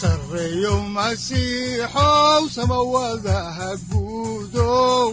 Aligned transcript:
sareyow 0.00 0.78
masiixow 0.96 2.42
samawadaha 2.56 3.68
guudow 3.90 5.08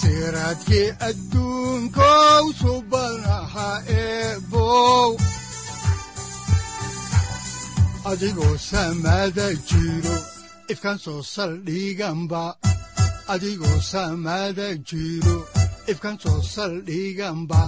siraadkii 0.00 0.88
adduunkow 1.08 2.44
subanaha 2.60 3.70
eebow 4.02 5.10
adigoo 8.10 8.56
soo 16.22 16.42
saldhiganba 16.54 17.62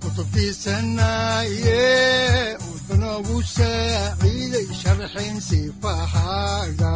kutubtiisanaye 0.00 1.82
wuxunogu 2.88 3.36
saaciiday 3.54 4.68
sharxin 4.80 5.36
sifahaaga 5.48 6.92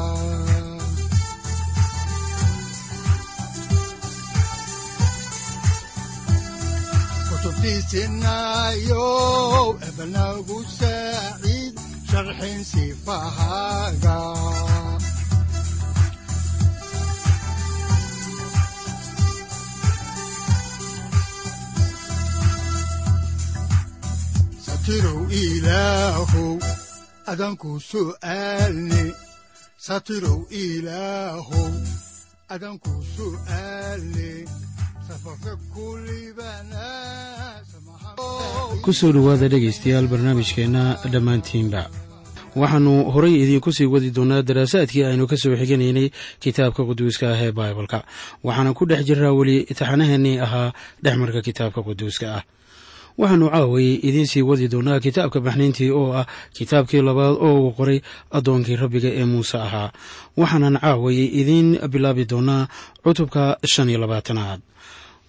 kutubtiisinayow 8.48 9.66
ebnagu 9.88 10.58
saaciid 10.78 11.74
sharxin 12.10 12.60
sifahaaga 12.70 14.16
satirow 24.88 25.20
ilaahow 25.28 26.56
adanku 27.28 27.76
su'aalne 27.76 29.12
satirow 29.76 30.48
ilaahow 30.48 31.72
adanku 32.48 32.92
su'aalne 33.12 34.48
ku 38.80 38.92
soo 38.96 39.12
dhowaada 39.12 39.52
dhegaystayaal 39.52 40.08
barnaamijkeenna 40.08 41.04
dhammaantiinba 41.12 41.82
waxaannu 42.56 43.12
horay 43.12 43.34
idiinku 43.44 43.68
sii 43.76 43.92
wadi 43.92 44.08
doonnaa 44.16 44.40
daraasaadkii 44.42 45.04
aynu 45.04 45.28
ka 45.28 45.36
soo 45.36 45.52
xiganaynay 45.60 46.08
kitaabka 46.40 46.80
quduuska 46.88 47.28
ah 47.36 47.40
ee 47.44 47.52
baibalka. 47.52 48.08
Waxaana 48.40 48.72
ku 48.72 48.88
dhex 48.88 49.04
jiraa 49.04 49.36
weli 49.36 49.68
taxanaheennii 49.68 50.40
ahaa 50.40 50.72
dhexmarka 51.04 51.40
kitaabka 51.44 51.84
quduuska 51.84 52.26
ah 52.40 52.42
waxaannu 53.20 53.48
caaway 53.54 53.88
idiin 54.08 54.26
sii 54.32 54.42
wadi 54.48 54.66
doonnaa 54.72 55.00
kitaabka 55.04 55.38
baxnayntii 55.46 55.90
oo 56.00 56.08
ah 56.20 56.26
kitaabkii 56.56 57.02
labaad 57.08 57.36
oo 57.46 57.54
uu 57.62 57.72
qoray 57.78 57.98
addoonkii 58.36 58.76
rabbiga 58.82 59.08
ee 59.20 59.24
muuse 59.32 59.56
ahaa. 59.66 59.92
Waxaanan 60.40 60.76
caaway 60.82 61.18
idiin 61.40 61.68
bilaabi 61.92 62.24
doonnaa 62.30 62.62
cutubka 63.04 63.42
shan 63.72 63.88
iyo 63.90 63.98
labaatanaad. 64.04 64.60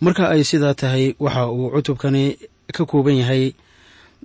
Marka 0.03 0.23
ay 0.33 0.43
sidaa 0.43 0.73
tahay 0.81 1.05
waxa 1.19 1.47
uu 1.57 1.69
cutubkani 1.75 2.23
ka 2.75 2.83
kooban 2.85 3.17
yahay 3.21 3.43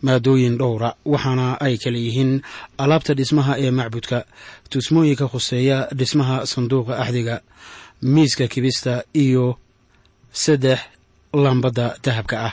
maadooyin 0.03 0.59
dhowra 0.61 0.91
waxaana 1.13 1.47
ay 1.67 1.75
kala 1.83 1.99
yihiin 2.07 2.33
alaabta 2.83 3.13
dhismaha 3.19 3.53
ee 3.65 3.71
macbudka 3.79 4.19
tusmooyinka 4.71 5.27
khuseeya 5.33 5.79
dhismaha 5.99 6.37
sanduuqa 6.53 6.95
axdiga 7.03 7.37
miiska 8.15 8.45
kibista 8.53 8.93
iyo 9.25 9.45
saddex 10.43 10.79
lambadda 11.45 11.87
dahabka 12.05 12.37
ah 12.49 12.53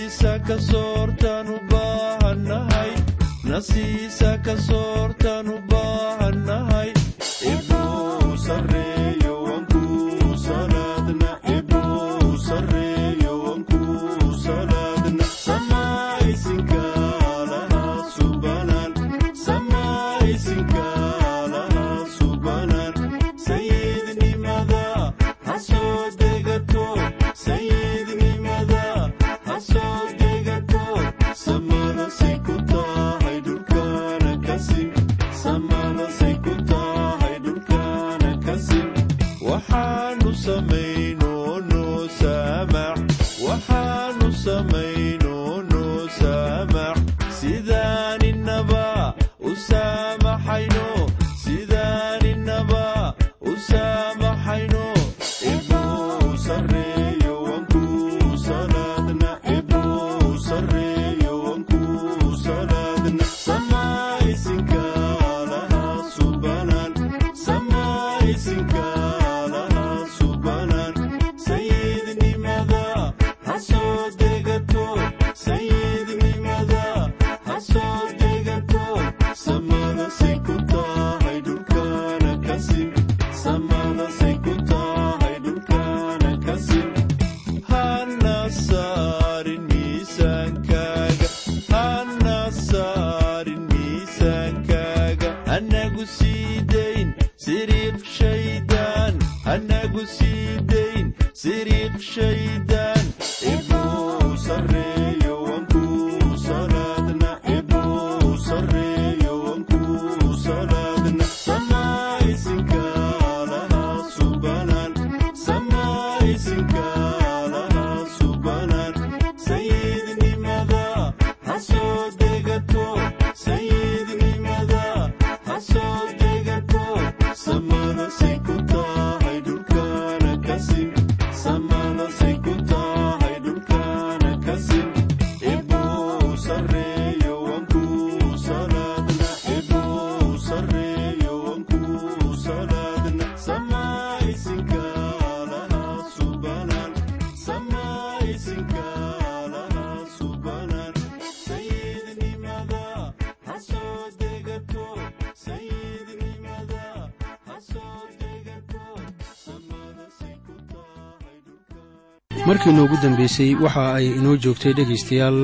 markii 162.51 162.71
noogu 162.75 162.97
dambeysay 163.03 163.55
waxa 163.63 163.93
ay 163.95 164.05
inoo 164.19 164.35
joogtay 164.43 164.73
dhegaystayaal 164.73 165.39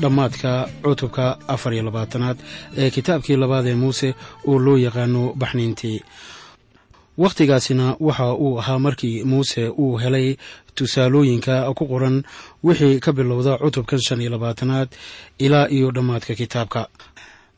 dhammaadka 0.00 0.68
cutubka 0.82 1.38
afar 1.48 1.72
iyo 1.74 1.82
labaatanaad 1.82 2.38
ee 2.76 2.90
kitaabkii 2.90 3.36
labaad 3.36 3.66
ee 3.66 3.74
muuse 3.74 4.14
oo 4.46 4.58
loo 4.58 4.76
yaqaano 4.78 5.32
baxniintii. 5.40 6.00
Wakhtigaasina 7.18 7.96
waxa 8.00 8.34
uu 8.34 8.58
ahaa 8.58 8.78
markii 8.78 9.24
muuse 9.24 9.68
uu 9.68 9.96
helay 10.02 10.36
tusaalooyinka 10.74 11.72
ku 11.74 11.86
qoran 11.86 12.22
wixii 12.64 13.00
ka 13.00 13.12
bilowda 13.12 13.58
cutubkan 13.58 14.00
shan 14.00 14.20
iyo 14.20 14.30
labaatanaad 14.30 14.88
ilaa 15.38 15.68
iyo 15.68 15.90
dhammaadka 15.90 16.34
kitaabka. 16.34 16.88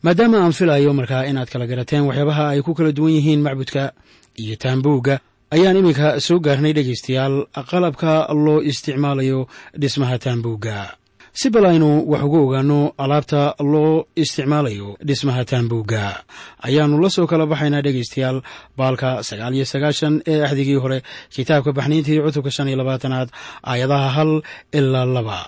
Maadaama 0.02 0.38
aan 0.44 0.52
filayo 0.52 0.92
markaa 0.92 1.24
inaad 1.24 1.48
kala 1.48 1.66
garateen 1.66 2.04
waxyaabaha 2.04 2.48
ay 2.48 2.62
ku 2.62 2.74
kala 2.74 2.92
duwan 2.92 3.12
yihiin 3.16 3.40
macbudka 3.42 3.92
iyo 4.36 4.56
taambuugga 4.56 5.20
ayaan 5.54 5.76
iminka 5.80 6.08
soo 6.26 6.38
gaarnay 6.46 6.72
dhegaystayaal 6.76 7.34
qalabka 7.70 8.12
loo 8.44 8.58
isticmaalayo 8.70 9.40
dhismaha 9.80 10.16
taambuugga. 10.24 10.78
Si 11.40 11.48
bal 11.54 11.64
aynu 11.70 11.90
wax 12.12 12.22
uga 12.28 12.38
ogaano 12.46 12.78
alaabta 13.04 13.42
loo 13.72 13.92
isticmaalayo 14.22 14.88
dhismaha 15.08 15.42
taambuugga. 15.50 16.04
Ayaannu 16.66 16.96
la 17.02 17.08
soo 17.16 17.26
kala 17.30 17.44
baxaynaa 17.52 17.82
dhegaystayaal 17.86 18.38
baalka 18.78 19.10
sagaal 19.28 19.54
iyo 19.56 19.64
sagaashan 19.72 20.14
ee 20.32 20.40
axdigii 20.46 20.80
hore 20.84 20.98
kitaabka 21.34 21.70
baxniintii 21.78 22.20
cutubka 22.24 22.50
shan 22.56 22.68
iyo 22.68 22.76
labaatanaad 22.80 23.28
aayadaha 23.70 24.08
hal 24.16 24.30
ilaa 24.78 25.04
laba. 25.16 25.38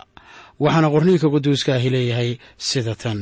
Waxaana 0.64 0.88
qorniinka 0.94 1.28
quduuska 1.34 1.70
ahi 1.78 1.88
leeyahay 1.94 2.30
sida 2.68 2.94
tan 3.02 3.20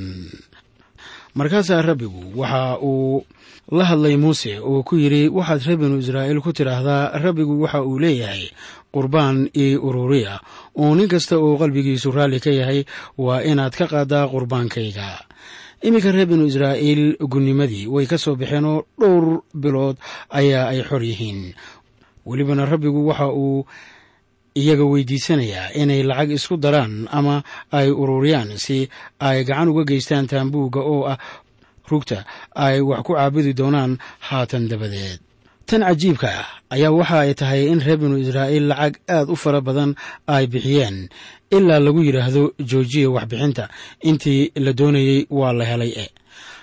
markaasaa 1.34 1.82
rabbigu 1.82 2.22
waxa 2.40 2.78
uu 2.82 3.24
la 3.72 3.84
hadlay 3.84 4.16
muuse 4.16 4.58
oo 4.60 4.82
ku 4.82 4.96
yidhi 4.96 5.28
waxaad 5.28 5.62
reer 5.66 5.78
binu 5.80 5.96
israa'iil 6.02 6.40
ku 6.44 6.52
tidhaahdaa 6.52 7.16
rabbigu 7.24 7.54
waxa 7.62 7.80
uu 7.82 7.98
leeyahay 7.98 8.50
qurbaan 8.92 9.48
io 9.56 9.80
ururiya. 9.88 10.40
Oo 10.76 10.92
nin 10.94 11.08
kasta 11.08 11.40
oo 11.40 11.56
qalbigiisu 11.56 12.12
raalli 12.12 12.40
ka 12.44 12.50
yahay 12.52 12.84
waa 13.16 13.40
inaad 13.40 13.72
ka 13.72 13.86
qaadaa 13.88 14.28
qurbaankayga. 14.28 15.24
Iminka 15.82 16.12
reer 16.12 16.28
binu 16.28 16.44
israa'iil 16.46 17.16
gunnimadii 17.32 17.88
way 17.88 18.04
ka 18.06 18.18
soo 18.20 18.36
baxeenoo 18.36 18.84
dhowr 19.00 19.40
bilood 19.56 19.96
ayaa 20.30 20.68
ay 20.76 20.84
xor 20.84 21.00
yihiin. 21.02 21.56
Welibana 22.28 22.68
rabbigu 22.68 23.08
waxa 23.08 23.32
uu 23.32 23.64
iyaga 24.60 24.84
weydiisanayaa 24.92 25.72
inay 25.80 26.02
lacag 26.02 26.30
isku 26.38 26.56
daraan 26.56 27.08
ama 27.18 27.42
ay 27.72 27.88
ururiyaan 27.90 28.58
si 28.64 28.88
ay 29.20 29.44
gacan 29.48 29.68
uga 29.72 29.84
geystaan 29.90 30.26
taambuugga 30.30 30.80
oo 30.92 31.02
ah 31.12 31.18
rugta 31.90 32.24
ay 32.54 32.80
wax 32.80 33.00
ku 33.06 33.12
caabudi 33.16 33.52
doonaan 33.54 33.98
haatan 34.28 34.68
dabadeed. 34.70 35.20
Tan 35.66 35.80
cajiibka 35.86 36.28
ah 36.40 36.46
ayaa 36.74 36.92
waxa 36.98 37.16
ay 37.24 37.32
tahay 37.34 37.62
in 37.72 37.80
reer 37.80 37.98
binu 38.00 38.16
israa'iil 38.24 38.66
lacag 38.70 38.94
aad 39.08 39.28
u 39.30 39.36
fara 39.36 39.60
badan 39.60 39.90
ay 40.26 40.44
bixiyeen 40.52 41.08
ilaa 41.56 41.80
lagu 41.84 42.00
yidhaahdo 42.06 42.42
joojiya 42.70 43.10
waxbixinta. 43.16 43.64
Intii 44.08 44.52
la 44.64 44.72
doonayey 44.72 45.26
waa 45.30 45.52
la 45.58 45.64
helay 45.70 45.92
e 45.96 46.06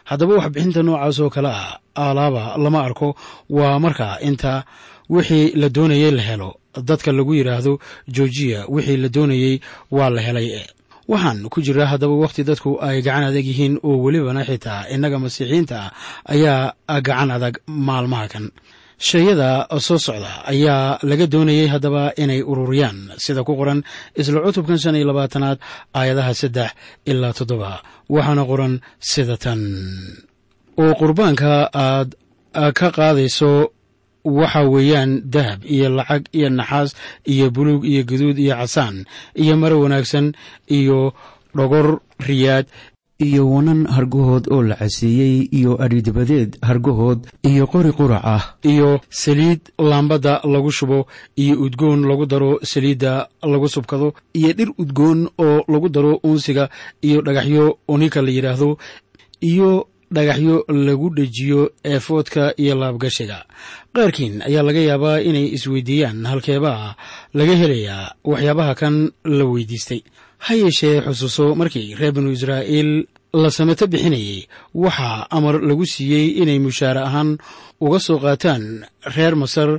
haddaba 0.09 0.33
waxbixinta 0.39 0.81
noocaas 0.83 1.17
oo 1.23 1.29
kale 1.35 1.49
ah 1.49 1.79
alaaba 1.95 2.57
lama 2.63 2.79
arko. 2.87 3.15
Waa 3.49 3.79
markaa 3.79 4.19
inta 4.29 4.63
wixii 5.09 5.45
la 5.61 5.69
doonayey 5.69 6.11
la 6.11 6.21
helo 6.29 6.49
dadka 6.89 7.11
lagu 7.17 7.33
yidhaahdo 7.39 7.73
joojiya 8.15 8.59
wixii 8.73 8.97
la 9.03 9.09
doonayey 9.15 9.55
waa 9.91 10.09
la 10.15 10.21
helay. 10.21 10.49
Waxaan 11.09 11.49
ku 11.49 11.57
jiraa 11.65 11.89
haddaba 11.91 12.13
wakhti 12.23 12.43
dadku 12.49 12.77
ay 12.87 13.01
gacan 13.01 13.23
adag 13.29 13.45
yihiin 13.49 13.75
oo 13.87 13.97
welibana 14.03 14.41
xitaa 14.49 14.85
innaga 14.93 15.17
masiixiyiinta 15.23 15.75
ah 15.85 15.91
ayaa 16.33 16.73
gacan 17.07 17.31
adag 17.37 17.55
maalmaha 17.87 18.27
kan. 18.33 18.45
Shayada 18.99 19.49
soo 19.79 19.97
socda 19.97 20.43
ayaa 20.51 20.99
laga 21.09 21.25
doonayey 21.33 21.67
haddaba 21.73 22.13
inay 22.23 22.41
ururiyaan. 22.51 22.97
Sida 23.23 23.41
ku 23.47 23.55
qoran 23.59 23.79
isla 24.19 24.43
cutubkan 24.45 24.77
shan 24.77 24.95
iyo 24.99 25.07
labaatanaad 25.09 25.57
aayadaha 25.97 26.33
saddex 26.41 26.69
ilaa 27.09 27.33
toddoba. 27.37 27.71
Waxaana 28.13 28.43
qoran 28.49 28.73
sida 28.99 29.35
tan. 29.43 29.61
Oo 30.81 30.93
qurbaanka 30.99 31.51
aad 31.73 32.09
ka 32.77 32.87
qaadayso 32.97 33.71
waxa 34.25 34.61
weeyaan 34.73 35.21
dahab 35.33 35.63
iyo 35.65 35.89
lacag 35.89 36.23
iyo 36.31 36.49
naxaas 36.49 36.95
iyo 37.25 37.51
buluug 37.51 37.85
iyo 37.85 38.03
guduud 38.03 38.37
iyo 38.39 38.55
casaan 38.55 39.05
iyo 39.35 39.57
maro 39.57 39.79
wanaagsan 39.81 40.33
iyo 40.67 41.13
dhogor 41.55 41.99
riyaad 42.19 42.65
iyo 43.19 43.43
wanan 43.51 43.83
hargahood 43.87 44.47
oo 44.51 44.63
la 44.63 44.75
caseeyey 44.79 45.47
iyo 45.51 45.75
adhidabadeed 45.83 46.55
hargahood 46.63 47.27
iyo 47.43 47.67
qori 47.67 47.91
qurac 47.91 48.23
ah 48.23 48.43
iyo 48.63 49.01
saliid 49.09 49.59
laambadda 49.79 50.39
lagu 50.47 50.71
shubo 50.71 51.07
iyo 51.35 51.59
udgoon 51.65 52.07
lagu 52.07 52.25
daro 52.25 52.59
saliidda 52.63 53.27
lagu 53.43 53.67
subkado 53.67 54.13
iyo 54.33 54.53
dhir 54.55 54.69
udgoon 54.77 55.27
oo 55.37 55.63
lagu 55.67 55.89
daro 55.89 56.19
uunsiga 56.23 56.69
iyo 57.03 57.19
dhagaxyo 57.21 57.77
onika 57.91 58.21
la 58.21 58.31
yidhaahdo 58.31 58.77
iyo 59.51 59.87
dhagaxyo 60.15 60.55
lagu 60.87 61.07
dhejiyo 61.17 61.61
eefoodka 61.83 62.53
iyo 62.63 62.75
laabgashiga. 62.81 63.45
Qaarkiin 63.95 64.41
ayaa 64.47 64.63
laga 64.67 64.79
yaabaa 64.89 65.19
inay 65.29 65.47
isweydiiyaan 65.57 66.25
halkeebaa 66.31 66.95
laga 67.33 67.55
helayaa 67.61 68.13
waxyaabaha 68.31 68.73
kan 68.81 68.95
la 69.37 69.45
weydiistay. 69.45 70.01
Ha 70.45 70.53
yeeshee 70.61 71.01
xusuuso 71.05 71.55
markii 71.59 71.95
reer 71.99 72.13
binu 72.15 72.31
israa'iil 72.31 72.91
la 73.33 73.49
sameto 73.51 73.85
bixinayey 73.87 74.47
waxaa 74.73 75.27
amar 75.37 75.55
lagu 75.61 75.85
siiyey 75.85 76.27
inay 76.41 76.59
mushaare 76.65 77.01
ahaan 77.07 77.37
uga 77.81 77.99
soo 77.99 78.17
qaataan 78.23 78.63
reer 79.15 79.35
masar 79.35 79.69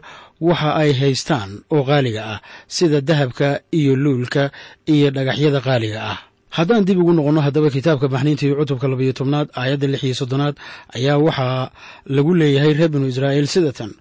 waxa 0.41 0.71
ay 0.83 0.93
haystaan 1.01 1.51
oo 1.75 1.83
qaaliga 1.89 2.23
ah 2.35 2.39
sida 2.69 3.01
dahabka 3.01 3.49
iyo 3.79 3.93
luulka 3.97 4.51
iyo 4.95 5.11
dhagaxyada 5.17 5.61
qaaliga 5.67 6.01
ah 6.13 6.19
haddaan 6.57 6.85
dib 6.89 6.99
ugu 7.03 7.13
noqonno 7.19 7.41
haddaba 7.47 7.69
kitaabka 7.77 8.07
baxniintii 8.15 8.55
cutubka 8.59 8.87
labayo 8.91 9.13
tobnaad 9.19 9.49
aayadda 9.61 9.87
lix 9.93 10.03
iyo 10.07 10.15
soddonaad 10.21 10.55
ayaa 10.97 11.19
waxaa 11.27 11.71
lagu 12.15 12.33
leeyahay 12.41 12.73
reer 12.79 12.91
binu 12.95 13.07
israa'iil 13.13 13.47
sida 13.55 13.73
tan 13.79 13.93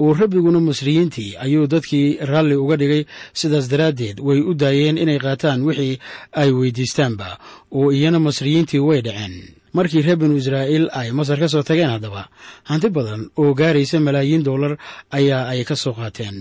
oo 0.00 0.10
rabbiguna 0.20 0.60
masriyiintii 0.68 1.30
ayuu 1.44 1.66
dadkii 1.72 2.06
raalli 2.30 2.56
uga 2.64 2.76
dhigay 2.80 3.02
sidaas 3.40 3.66
daraaddeed 3.72 4.16
way 4.26 4.40
u 4.40 4.52
daayeen 4.62 4.96
inay 5.04 5.18
qaataan 5.24 5.60
wixii 5.68 5.94
ay 6.40 6.50
weydiistaanba. 6.58 7.28
Oo 7.78 7.88
iyana 7.92 8.18
masriyiintii 8.26 8.80
way 8.88 9.00
dhaceen. 9.06 9.34
Markii 9.76 10.02
reer 10.06 10.16
binu 10.20 10.34
israa'iil 10.40 10.84
ay 11.00 11.08
masar 11.18 11.38
ka 11.42 11.48
soo 11.52 11.62
tageen 11.68 11.90
haddaba 11.94 12.22
hanti 12.70 12.88
badan 12.96 13.22
oo 13.40 13.52
gaaraysa 13.60 14.00
malaayiin 14.06 14.42
dollar 14.48 14.72
ayaa 15.18 15.44
ay 15.52 15.60
ka 15.68 15.76
soo 15.76 15.92
qaateen 15.98 16.38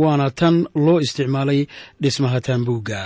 waana 0.00 0.26
tan 0.30 0.56
loo 0.84 0.98
isticmaalay 1.00 1.60
dhismaha 2.02 2.38
taambuugga 2.46 3.00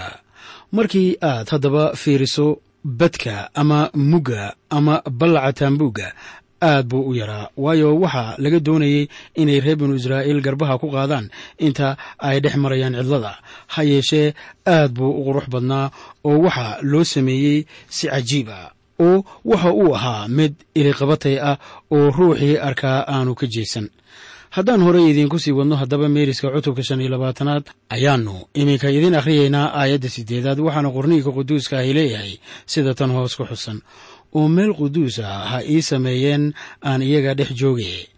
markii 0.73 1.17
aad 1.23 1.49
haddaba 1.51 1.95
fiiriso 1.97 2.47
badka 2.85 3.51
ama 3.55 3.91
mugga 3.95 4.55
ama 4.71 5.03
ballaca 5.11 5.53
taambuugga 5.53 6.13
aad 6.63 6.87
buu 6.89 7.09
u 7.11 7.15
yaraa. 7.15 7.49
Waayo 7.57 7.97
waxaa 8.01 8.35
laga 8.39 8.61
doonayey 8.61 9.09
inay 9.35 9.61
reer 9.61 9.77
binu 9.77 9.95
israa'iil 9.97 10.41
garbaha 10.45 10.79
ku 10.79 10.91
qaadaan 10.93 11.31
inta 11.59 11.97
ay 12.19 12.41
dhex 12.41 12.55
marayaan 12.57 12.95
cidlada. 13.01 13.33
Ha 13.73 13.83
yeeshee 13.85 14.35
aad 14.67 14.93
buu 14.93 15.11
u 15.19 15.25
qurux 15.27 15.47
badnaa 15.53 15.91
oo 16.25 16.39
waxaa 16.45 16.79
loo 16.83 17.05
sameeyey 17.05 17.65
si 17.89 18.07
cajiib 18.13 18.49
ah 18.49 18.71
oo 19.01 19.25
waxa 19.45 19.71
uu 19.73 19.95
ahaa 19.97 20.29
mid 20.29 20.53
iliqabatay 20.75 21.37
ah 21.51 21.57
oo 21.91 22.11
ruuxii 22.11 22.57
arkaa 22.69 22.99
aanu 23.09 23.35
ka 23.35 23.47
jeesan 23.55 23.89
haddaan 24.57 24.83
horey 24.87 25.11
idiinku 25.11 25.39
sii 25.39 25.53
wadno 25.59 25.77
haddaba 25.77 26.09
meeriska 26.09 26.51
cutubka 26.55 26.83
shan 26.83 27.01
iyo 27.01 27.11
labaatanaad 27.15 27.65
ayaannu 27.95 28.35
iminka 28.55 28.91
idiin 28.91 29.15
akhriyaynaa 29.21 29.67
aayadda 29.81 30.09
siddeedaad. 30.09 30.59
Waxaana 30.67 30.91
qorniinka 30.97 31.31
quduuska 31.37 31.75
ahy 31.79 31.93
leeyahay 31.97 32.33
sida 32.67 32.95
tan 32.95 33.11
hoos 33.17 33.37
ku 33.39 33.45
xusan. 33.51 33.79
Oo 34.35 34.49
meel 34.49 34.73
quduus 34.75 35.19
ah 35.19 35.47
ha 35.51 35.59
ii 35.65 35.83
sameeyeen 35.83 36.45
aan 36.89 37.03
iyaga 37.03 37.35
dhex 37.39 37.51
jooge. 37.61 38.09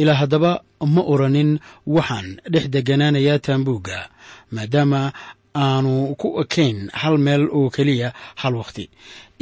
Ilaa 0.00 0.14
haddaba 0.20 0.52
ma 0.94 1.02
oranin 1.12 1.58
waxaan 1.86 2.26
dhex 2.52 2.64
degganaanayaa 2.74 3.38
taambuugga 3.38 3.98
maadaama 4.54 5.12
aanu 5.64 6.14
ku 6.20 6.28
ekayn 6.42 6.78
hal 7.00 7.16
meel 7.26 7.44
oo 7.58 7.70
keliya 7.76 8.08
hal 8.42 8.54
wakhti 8.60 8.84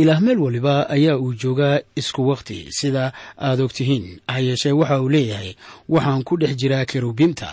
ilaah 0.01 0.21
meel 0.25 0.39
waliba 0.45 0.75
ayaa 0.97 1.17
uu 1.25 1.35
joogaa 1.43 1.79
isku 2.01 2.23
wakhti 2.31 2.59
sida 2.79 3.13
aad 3.47 3.61
og 3.65 3.73
tihiin 3.77 4.07
ha 4.27 4.39
yeeshee 4.47 4.73
waxa 4.81 5.01
uu 5.03 5.09
leeyahay 5.15 5.51
waxaan 5.89 6.23
ku 6.29 6.35
dhex 6.41 6.53
jiraa 6.61 6.85
karuubimta 6.91 7.51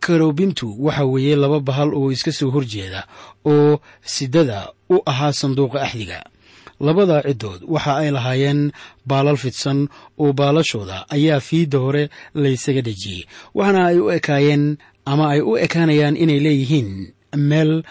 karuubimtu 0.00 0.66
waxa 0.84 1.04
weeye 1.04 1.36
laba 1.36 1.60
bahal 1.60 1.94
oo 1.94 2.12
iska 2.12 2.32
soo 2.32 2.50
horjeeda 2.50 3.06
oo 3.52 3.80
sidada 4.14 4.58
u 4.90 4.96
ahaa 5.06 5.32
sanduuqa 5.32 5.82
axdiga. 5.82 6.20
Labada 6.80 7.22
ciddood 7.22 7.60
waxa 7.68 7.92
ay 8.02 8.10
lahaayeen 8.10 8.72
baalal 9.06 9.36
fidsan 9.36 9.88
oo 10.18 10.32
baalashooda 10.32 11.06
ayaa 11.16 11.40
fiidda 11.40 11.78
hore 11.78 12.04
laysaga 12.34 12.82
dhejiyey 12.86 13.22
waxaana 13.54 13.86
ay 13.90 13.98
u 14.02 14.10
ekaayeen 14.10 14.64
ama 15.04 15.24
ay 15.34 15.40
u 15.40 15.52
ekaanayaan 15.64 16.16
inay 16.16 16.40
leeyihiin 16.46 16.90
meel 17.36 17.82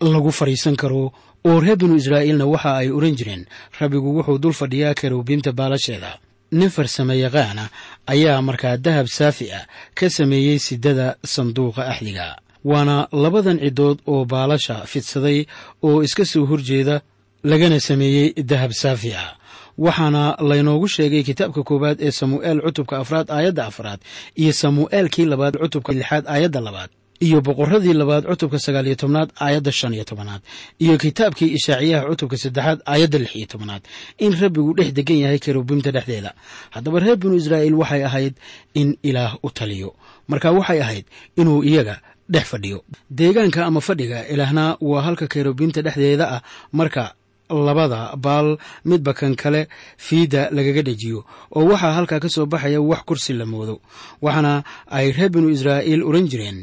lagu 0.00 0.30
fadhiisan 0.32 0.76
karo. 0.76 1.12
Oo 1.44 1.60
reer 1.60 1.76
binu 1.76 1.96
israa'iilna 1.98 2.46
waxa 2.46 2.76
ay 2.80 2.90
odhan 2.90 3.16
jireen 3.18 3.46
rabbigu 3.80 4.08
wuxuu 4.16 4.38
dul 4.38 4.52
fadhiyaa 4.52 4.94
karuubiimta 4.94 5.52
baalasheeda. 5.52 6.18
Nin 6.52 6.70
farsame 6.70 7.14
yaqaana 7.18 7.64
ayaa 8.06 8.42
markaa 8.42 8.76
dahab 8.76 9.06
saafi 9.06 9.50
ah 9.52 9.66
ka 9.94 10.10
sameeyey 10.10 10.58
sidada 10.58 11.16
sanduuqa 11.24 11.82
axdiga. 11.92 12.36
Waana 12.64 13.08
labadan 13.12 13.58
ciddood 13.58 13.98
oo 14.06 14.24
baalasha 14.24 14.86
fidsaday 14.86 15.46
oo 15.82 16.02
iska 16.06 16.24
soo 16.24 16.46
horjeeda 16.46 17.02
lagana 17.42 17.80
sameeyey 17.80 18.34
dahab 18.50 18.70
saafi 18.72 19.10
ah. 19.14 19.34
Waxaana 19.78 20.36
laynoogu 20.38 20.86
sheegay 20.88 21.22
kitaabka 21.26 21.62
koowaad 21.68 21.98
ee 22.06 22.10
samu'eel 22.20 22.60
cutubka 22.62 22.98
afraad 23.02 23.26
aayadda 23.30 23.66
afraad 23.66 24.00
iyo 24.36 24.52
samu'eelkii 24.52 25.26
labaad 25.32 25.54
cutubka 25.62 25.92
lixaad 25.92 26.24
aayadda 26.28 26.60
labaad 26.60 26.90
iyo 27.26 27.38
boqoradii 27.46 27.94
labaad 28.00 28.24
cutubka 28.30 28.58
sagaal 28.66 28.86
iyo 28.90 28.96
tobnaad 29.02 29.30
aayadda 29.44 29.72
shan 29.78 29.94
iyo 29.96 30.04
tobanaad 30.10 30.42
iyo 30.84 30.94
kitaabkii 31.02 31.50
ishaaciyaha 31.58 32.04
cutubka 32.10 32.36
saddexaad 32.42 32.78
aayadda 32.92 33.18
lix 33.22 33.32
iyo 33.38 33.46
tobanaad. 33.52 33.82
In 34.24 34.32
rabbigu 34.42 34.70
dhex 34.78 34.90
degan 34.98 35.18
yahay 35.24 35.38
kerubiimta 35.44 35.90
dhexdeeda. 35.96 36.30
Haddaba 36.74 36.98
reer 37.04 37.16
binu 37.20 37.34
israa'iil 37.40 37.74
waxay 37.82 38.02
ahayd 38.08 38.34
in 38.80 38.88
ilaah 39.08 39.32
u 39.42 39.48
taliyo. 39.58 39.90
Marka 40.30 40.48
waxay 40.58 40.80
ahayd 40.84 41.04
inuu 41.40 41.62
iyaga 41.70 41.96
dhex 42.34 42.44
fadhiyo. 42.52 42.78
Deegaanka 43.18 43.60
ama 43.68 43.80
fadhiga 43.80 44.18
ilaahna 44.32 44.64
waa 44.80 45.02
halka 45.06 45.26
kerubiimta 45.32 45.82
dhexdeeda 45.86 46.26
ah. 46.36 46.42
Marka 46.78 47.14
labada 47.50 48.16
baal 48.16 48.48
midba 48.84 49.12
kan 49.14 49.34
kale 49.42 49.68
fiidda 50.06 50.42
lagaga 50.56 50.82
dhejiyo. 50.88 51.20
Oo 51.56 51.64
waxaa 51.70 51.92
halkaa 51.98 52.20
ka 52.24 52.28
soo 52.34 52.46
baxaya 52.46 52.80
wax 52.80 53.02
kursi 53.08 53.32
la 53.32 53.46
moodo. 53.52 53.80
Waxaana 54.24 54.64
ay 54.88 55.12
reer 55.12 55.30
binu 55.34 55.48
israa'iil 55.56 56.02
oran 56.02 56.26
jireen 56.32 56.60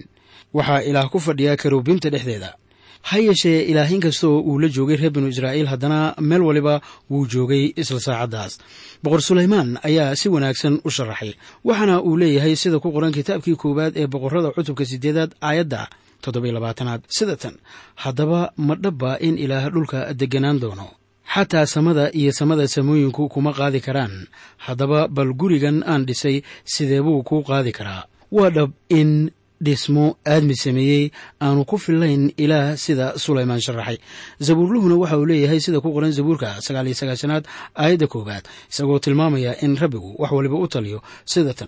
waxaa 0.54 0.82
ilaah 0.90 1.10
ku 1.14 1.20
fadhiyaa 1.20 1.56
karubiimta 1.62 2.10
dhexdeeda. 2.10 2.52
Ha 3.10 3.18
yeeshee 3.18 3.62
ilaah 3.72 3.92
inkastoo 3.96 4.40
uu 4.50 4.60
la 4.60 4.68
joogay 4.68 4.96
reer 5.00 5.12
binu 5.16 5.28
israa'iil 5.34 5.68
haddana 5.72 6.00
meel 6.20 6.42
waliba 6.44 6.82
wuu 7.10 7.26
joogay 7.34 7.64
isla 7.82 8.00
saacaddaas. 8.00 8.54
Boqor 9.04 9.22
sulaymaan 9.22 9.80
ayaa 9.88 10.16
si 10.20 10.28
wanaagsan 10.30 10.82
u 10.84 10.90
sharaxay 10.92 11.32
waxaana 11.64 12.02
uu 12.04 12.18
leeyahay 12.18 12.56
sida 12.56 12.80
ku 12.84 12.92
qoran 12.92 13.12
kitaabkii 13.18 13.56
koowaad 13.56 13.94
ee 14.02 14.08
boqorrada 14.14 14.52
cutubka 14.56 14.86
siddeedaad 14.92 15.32
aayadda 15.42 15.88
toddobiyo 16.24 16.54
labaatanaad. 16.58 17.02
Sida 17.18 17.36
tan 17.36 17.56
haddaba 18.04 18.52
ma 18.58 18.76
dhabbaa 18.84 19.18
in 19.28 19.38
ilaah 19.38 19.66
dhulka 19.74 20.14
degganaan 20.20 20.60
doono. 20.60 20.88
Xataa 21.34 21.66
samada 21.66 22.12
iyo 22.20 22.32
samada 22.40 22.68
samooyinku 22.68 23.30
kuma 23.34 23.54
qaadi 23.54 23.80
karaan. 23.86 24.28
Haddaba 24.66 25.08
bal 25.08 25.32
gurigan 25.40 25.84
aan 25.92 26.06
dhisay 26.08 26.42
sidee 26.74 27.02
buu 27.06 27.24
kuu 27.24 27.44
qaadi 27.50 27.72
karaa? 27.72 28.04
Waa 28.32 28.50
dhab 28.50 28.72
in 28.90 29.32
dhismo 29.66 30.06
aadmi 30.34 30.56
sameeyey 30.56 31.12
aanu 31.42 31.66
ku 31.66 31.78
fillayn 31.78 32.24
ilaah 32.44 32.78
sida 32.78 33.14
sulaymaan 33.24 33.62
sharaxay. 33.66 33.98
Zabuurluhuna 34.46 34.96
waxa 35.02 35.18
uu 35.20 35.26
leeyahay 35.26 35.60
sida 35.66 35.82
ku 35.82 35.90
qoran 35.96 36.12
zabuurka 36.18 36.50
sagaal 36.66 36.88
iyo 36.88 36.96
sagaashanaad 37.02 37.44
aayadda 37.76 38.08
koowaad 38.14 38.46
isagoo 38.72 39.00
tilmaamaya 39.00 39.52
in 39.66 39.76
rabbigu 39.82 40.16
wax 40.22 40.32
waliba 40.32 40.56
u 40.64 40.68
taliyo 40.68 41.00
sida 41.26 41.54
tan 41.54 41.68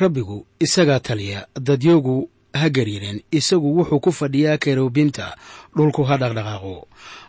rabbigu 0.00 0.36
isagaa 0.60 1.00
taliya 1.00 1.46
dadyoogu 1.68 2.16
ha 2.54 2.68
gariireen 2.70 3.20
isagu 3.30 3.68
wuxuu 3.78 4.00
ku 4.00 4.10
fadhiyaa 4.12 4.58
kerubiimta 4.58 5.34
dhulku 5.76 6.04
ha 6.08 6.16
dhaqdhaqaaqo. 6.16 6.74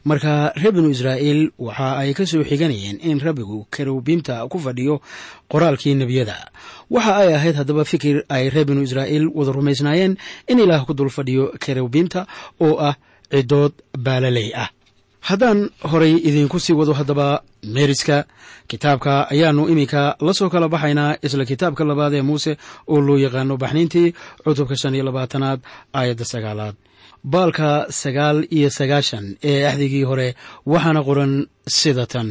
Marka 0.06 0.54
reer 0.56 0.72
binu 0.72 0.90
israa'iil 0.90 1.52
waxa 1.60 1.98
ay 2.00 2.14
ka 2.14 2.26
soo 2.26 2.44
xiganayeen 2.44 2.98
in 3.04 3.20
rabbigu 3.20 3.68
kerubiimta 3.72 4.48
ku 4.48 4.60
fadhiyo 4.60 5.02
qoraalkii 5.52 5.96
nebiyada. 5.96 6.48
Waxa 6.90 7.14
ay 7.22 7.34
ahayd 7.36 7.56
haddaba 7.60 7.84
fikir 7.86 8.24
ay 8.30 8.50
reer 8.50 8.66
binu 8.66 8.82
israa'iil 8.88 9.28
wada 9.34 9.52
rumaysnaayeen 9.52 10.16
in 10.48 10.60
ilaah 10.60 10.86
ku 10.88 10.94
dul 10.94 11.10
fadhiyo 11.10 11.52
kerubiimta 11.60 12.28
oo 12.62 12.78
ah 12.80 12.96
ciddood 13.32 13.74
baalaley 13.98 14.56
ah 14.56 14.72
haddaan 15.22 15.70
horay 15.84 16.14
idiinku 16.24 16.60
sii 16.60 16.74
wado 16.74 16.94
haddaba 16.94 17.42
meeriska 17.64 18.26
kitaabka 18.68 19.30
ayaannu 19.30 19.68
iminka 19.70 20.16
la 20.22 20.34
soo 20.34 20.50
kala 20.50 20.70
baxaynaa 20.70 21.18
isla 21.26 21.46
kitaabka 21.46 21.84
labaad 21.86 22.14
ee 22.14 22.22
muuse 22.22 22.58
oo 22.88 23.02
loo 23.02 23.18
yaqaano 23.18 23.58
baxniintii 23.58 24.14
cutubka 24.44 24.76
shan 24.76 24.96
iyo 24.96 25.04
labaatanaad 25.06 25.60
aayadda 25.94 26.26
sagaalaad. 26.26 26.76
Baalka 27.24 27.86
sagaal 27.90 28.38
iyo 28.58 28.70
sagaashan 28.70 29.26
ee 29.44 29.66
axdigii 29.70 30.04
hore 30.04 30.36
waxaana 30.66 31.02
qoran 31.08 31.34
sida 31.68 32.06
tan. 32.06 32.30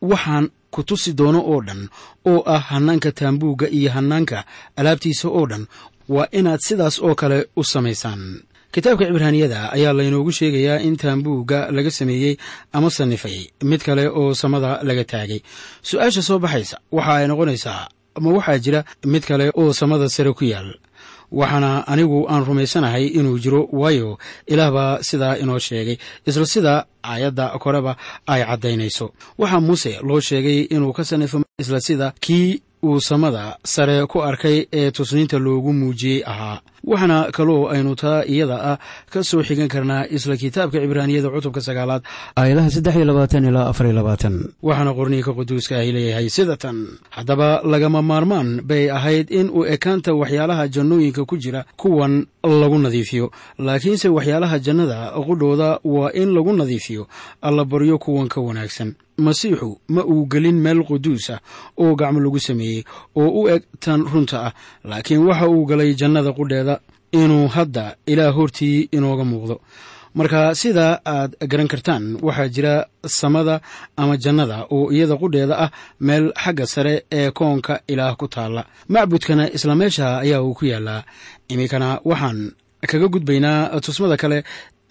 Waxaan 0.00 0.50
ku 0.70 0.82
tusi 0.82 1.12
doono 1.18 1.40
oo 1.52 1.60
dhan 1.66 1.88
oo 2.30 2.42
ah 2.46 2.60
hannaanka 2.70 3.12
taambuugga 3.12 3.66
iyo 3.68 3.90
hannaanka 3.96 4.44
alaabtiisa 4.76 5.28
oo 5.28 5.46
dhan 5.50 5.64
waa 6.08 6.28
inaad 6.38 6.60
sidaas 6.68 6.96
oo 7.02 7.14
kale 7.14 7.38
u 7.56 7.64
samaysaan 7.64 8.22
kitaabka 8.76 9.04
cibraaniyada 9.08 9.60
ayaa 9.76 9.92
laynoogu 9.98 10.32
sheegayaa 10.38 10.78
in 10.88 10.96
taambuugga 11.02 11.58
laga 11.76 11.90
sameeyey 11.90 12.36
ama 12.72 12.90
sanifay 12.90 13.38
mid 13.70 13.80
kale 13.86 14.04
oo 14.08 14.34
samada 14.34 14.70
laga 14.88 15.04
taagay. 15.12 15.40
Su'aasha 15.88 16.22
soo 16.28 16.38
baxaysa 16.44 16.76
waxa 16.92 17.12
ay 17.16 17.26
noqonaysaa 17.30 17.88
ma 18.24 18.30
waxaa 18.36 18.58
jira 18.64 18.80
mid 19.12 19.24
kale 19.28 19.46
oo 19.60 19.72
samada 19.72 20.08
sare 20.08 20.32
ku 20.38 20.44
yaal? 20.44 20.70
Waxaana 21.32 21.86
anigu 21.92 22.18
aan 22.28 22.44
rumaysanahay 22.44 23.06
inuu 23.18 23.38
jiro 23.44 23.60
waayo 23.72 24.18
ilaah 24.46 24.70
baa 24.76 25.02
sidaa 25.08 25.34
inoo 25.42 25.58
sheegay. 25.58 25.96
Isla 26.26 26.46
sida 26.46 26.74
aayadda 27.02 27.48
koreba 27.58 27.96
ay 28.26 28.44
caddaynayso. 28.44 29.06
Waxaa 29.38 29.60
muuse 29.60 29.92
loo 30.08 30.20
sheegay 30.20 30.60
inuu 30.74 30.92
ka 30.92 31.04
sanifo 31.04 31.42
isla 31.58 31.80
sida 31.80 32.12
kii 32.20 32.62
uu 32.84 33.00
samada 33.00 33.56
sare 33.64 34.06
ku 34.06 34.22
arkay 34.22 34.66
ee 34.72 34.90
tusniinta 34.90 35.38
loogu 35.38 35.72
muujiyey 35.72 36.22
ahaa 36.26 36.60
waxaana 36.86 37.18
kaloo 37.36 37.68
aynu 37.74 37.94
taa 38.02 38.22
iyada 38.34 38.56
ah 38.72 38.78
ka 39.12 39.22
soo 39.30 39.42
xigan 39.42 39.68
karnaa 39.68 40.06
isla 40.16 40.36
kitaabka 40.36 40.78
cibraaniyada 40.82 41.28
cutubka 41.34 41.60
sagaalaad 41.60 42.02
aayadaha 42.40 42.70
saddex 42.70 42.94
iyo 42.96 43.04
labaatan 43.10 43.44
ilaa 43.50 43.66
afar 43.70 43.86
iyo 43.86 43.94
labaatan. 44.00 44.34
waxaana 44.62 44.92
qorniinka 44.98 45.32
quduuska 45.38 45.74
ay 45.82 45.92
leeyahay 45.96 46.28
sida 46.36 46.56
tan 46.56 46.76
haddaba 47.10 47.48
lagama 47.72 48.02
maarmaan 48.02 48.48
bay 48.68 48.84
ahayd 48.90 49.30
in 49.30 49.50
uu 49.50 49.64
ekaanta 49.74 50.14
waxyaalaha 50.14 50.68
jannooyinka 50.74 51.24
ku 51.30 51.36
jira 51.36 51.64
kuwan 51.76 52.26
lagu 52.46 52.78
nadiifiyo. 52.78 53.30
Laakiinse 53.58 54.08
waxyaalaha 54.08 54.58
jannada 54.66 54.98
qudhooda 55.26 55.80
waa 55.84 56.10
in 56.14 56.30
lagu 56.36 56.52
nadiifiyo 56.52 57.06
alla 57.42 57.64
baryo 57.64 57.98
kuwan 57.98 58.28
ka 58.28 58.40
wanaagsan. 58.40 58.94
Masiixu 59.18 59.80
ma 59.88 60.04
uu 60.04 60.26
gelin 60.28 60.60
meel 60.60 60.84
quduus 60.84 61.30
ah 61.30 61.40
oo 61.80 61.94
gacmo 61.96 62.20
lagu 62.20 62.38
sameeyey 62.38 62.84
oo 63.16 63.28
u 63.42 63.48
eg 63.48 63.62
tan 63.80 64.04
runta 64.12 64.38
ah 64.46 64.52
laakiin 64.84 65.24
waxa 65.26 65.48
uu 65.48 65.64
galay 65.66 65.94
jannada 65.96 66.32
qudheeda 66.36 66.75
inuu 67.12 67.48
hadda 67.48 67.96
ilaah 68.06 68.32
hortii 68.36 68.88
inooga 68.96 69.24
muuqdo. 69.24 69.56
Marka 70.18 70.54
sidaa 70.54 71.00
aad 71.04 71.32
garan 71.50 71.68
kartaan 71.68 72.04
waxaa 72.26 72.48
jira 72.54 72.74
samada 73.06 73.60
ama 73.96 74.16
jannada 74.24 74.66
oo 74.74 74.90
iyada 74.92 75.16
qudheeda 75.22 75.54
ah 75.64 75.70
meel 76.00 76.32
xagga 76.42 76.66
sare 76.66 76.94
ee 77.12 77.30
koonka 77.30 77.74
ilaah 77.92 78.16
ku 78.16 78.26
taalla. 78.28 78.62
Macbudkana 78.88 79.44
isla 79.56 79.74
meesha 79.80 80.06
ayaa 80.24 80.40
uu 80.42 80.54
ku 80.58 80.64
yaallaa 80.72 81.02
iminkana 81.52 81.88
waxaan 82.10 82.38
kaga 82.90 83.08
gudbaynaa 83.14 83.80
tusmada 83.84 84.16
kale 84.16 84.38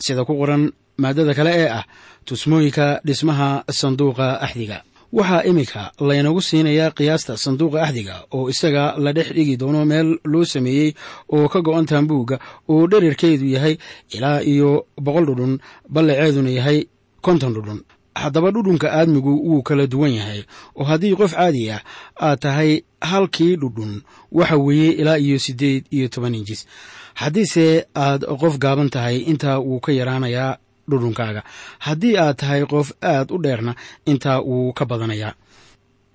sida 0.05 0.25
ku 0.27 0.33
qoran 0.39 0.63
maadada 1.01 1.33
kale 1.33 1.51
ee 1.61 1.69
ah 1.79 1.83
tusmooyinka 2.27 2.85
dhismaha 3.07 3.49
sanduuqa 3.79 4.27
axdiga 4.45 4.77
waxaa 5.17 5.43
iminka 5.49 5.81
laynagu 6.07 6.41
siinayaa 6.47 6.91
qiyaasta 6.97 7.33
sanduuqa 7.43 7.79
axdiga 7.85 8.15
oo 8.35 8.49
isaga 8.53 8.83
la 9.03 9.11
dhex 9.17 9.29
dhigi 9.35 9.55
doono 9.61 9.81
meel 9.91 10.09
loo 10.31 10.45
sameeyey 10.53 10.89
oo 11.35 11.47
ka 11.53 11.59
go-an 11.65 11.85
taambuugga 11.89 12.37
oo 12.71 12.83
dherarkeedu 12.91 13.45
yahay 13.55 13.75
ilaa 14.15 14.39
iyo 14.51 14.69
boqol 15.05 15.25
dhudhun 15.29 15.53
ballaceeduna 15.93 16.49
yahay 16.59 16.79
konton 17.25 17.53
dhudhun. 17.55 17.81
Haddaba 18.21 18.51
dhudhunka 18.51 18.87
aadmigu 18.97 19.33
wuu 19.47 19.61
kala 19.67 19.87
duwan 19.87 20.13
yahay 20.19 20.41
oo 20.79 20.83
haddii 20.89 21.15
qof 21.19 21.31
caadi 21.35 21.63
ah 21.75 21.81
aad 22.27 22.39
tahay 22.39 22.71
halkii 23.01 23.55
dhudhun 23.61 23.93
waxa 24.31 24.57
weeye 24.65 24.91
ilaa 25.01 25.17
iyo 25.25 25.39
siddeed 25.45 25.83
iyo 25.95 26.07
toban 26.07 26.35
injis. 26.35 26.61
Haddiise 27.13 27.85
aad 27.95 28.21
qof 28.41 28.57
gaaban 28.57 28.89
tahay 28.89 29.17
intaa 29.31 29.59
wuu 29.59 29.79
ka 29.79 29.91
yaraanayaa 29.91 30.57
dhudhunkaaga. 30.89 31.41
Haddii 31.79 32.17
aad 32.17 32.37
tahay 32.37 32.65
qof 32.65 32.91
aad 33.01 33.31
u 33.31 33.37
dheerna 33.43 33.75
intaa 34.05 34.39
wuu 34.41 34.73
ka 34.73 34.85
badanayaa. 34.85 35.33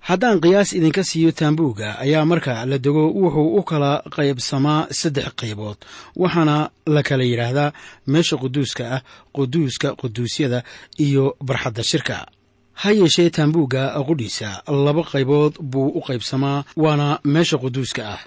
Haddaan 0.01 0.41
qiyaas 0.41 0.73
idinka 0.73 1.03
siiyo 1.03 1.31
taambuugga 1.31 1.99
ayaa 1.99 2.25
marka 2.25 2.65
la 2.65 2.77
dego 2.77 3.03
wuxuu 3.21 3.57
u 3.59 3.63
kala 3.63 3.91
qaybsamaa 4.15 4.87
saddex 4.99 5.29
qaybood. 5.39 5.77
Waxaana 6.15 6.69
la 6.85 7.03
kala 7.03 7.23
yidhaahdaa 7.23 7.71
meesha 8.07 8.37
quduuska 8.37 8.83
ah 8.95 9.01
quduuska 9.35 9.89
quduusyada 10.01 10.63
iyo 11.05 11.35
barxadda 11.47 11.83
shirka. 11.83 12.25
Ha 12.81 12.89
yeeshee 12.91 13.29
taambuugga 13.29 13.83
qudhiisa 14.07 14.63
laba 14.85 15.03
qaybood 15.03 15.53
buu 15.61 15.87
u 15.87 16.01
qaybsamaa 16.07 16.63
waana 16.83 17.19
meesha 17.23 17.57
quduuska 17.57 18.01
ah 18.15 18.19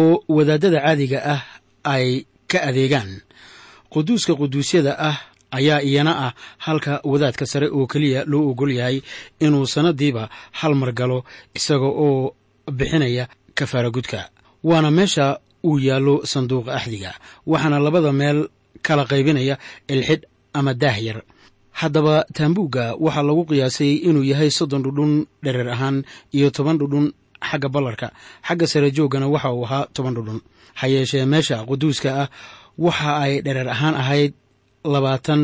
oo 0.00 0.20
wadaadada 0.28 0.80
caadiga 0.84 1.18
ah 1.34 1.42
ay 1.84 2.26
ka 2.50 2.58
adeegaan. 2.68 3.10
Quduuska 3.92 4.34
quduusyada 4.40 4.92
ah 4.98 5.16
ayaa 5.50 5.80
iyana 5.82 6.12
ah 6.26 6.32
halka 6.58 7.00
wadaadka 7.04 7.46
sare 7.46 7.68
oo 7.68 7.86
keliya 7.86 8.24
loo 8.26 8.50
ogol 8.50 8.72
yahay 8.78 8.98
inuu 9.40 9.66
sannadiiba 9.66 10.28
hal 10.58 10.74
mar 10.74 10.92
galo 10.92 11.24
isaga 11.58 11.86
oo 11.86 12.34
bixinaya 12.78 13.28
kafaara 13.58 13.90
gudka 13.90 14.30
waana 14.64 14.90
meesha 14.90 15.38
uu 15.64 15.78
yaallo 15.78 16.14
sanduuqa 16.32 16.70
axdiga 16.78 17.10
waxaana 17.46 17.78
labada 17.86 18.12
meel 18.20 18.38
kala 18.86 19.04
qaybinaya 19.10 19.54
ilxidh 19.92 20.24
ama 20.58 20.72
daah 20.74 20.98
yar. 21.06 21.18
Haddaba 21.80 22.24
taambuugga 22.36 22.84
waxaa 23.04 23.22
lagu 23.28 23.42
qiyaasay 23.50 23.92
inuu 24.08 24.24
yahay 24.30 24.50
soddon 24.58 24.82
dhudhun 24.84 25.12
dhereer 25.44 25.68
ahaan 25.74 25.96
iyo 26.36 26.48
toban 26.56 26.78
dhudhun 26.80 27.06
xagga 27.48 27.68
ballarka. 27.74 28.08
Xagga 28.46 28.66
sare 28.72 28.88
jooggana 28.96 29.26
waxa 29.34 29.50
uu 29.52 29.64
ahaa 29.66 29.86
toban 29.94 30.14
dhudhun. 30.16 30.40
Ha 30.80 30.84
yeeshee 30.88 31.24
meesha 31.32 31.56
quduuska 31.68 32.10
ah 32.22 32.28
waxa 32.78 33.10
ay 33.24 33.32
dhereer 33.44 33.68
ahaan 33.74 33.94
ahayd 34.02 34.32
labaatan 34.94 35.42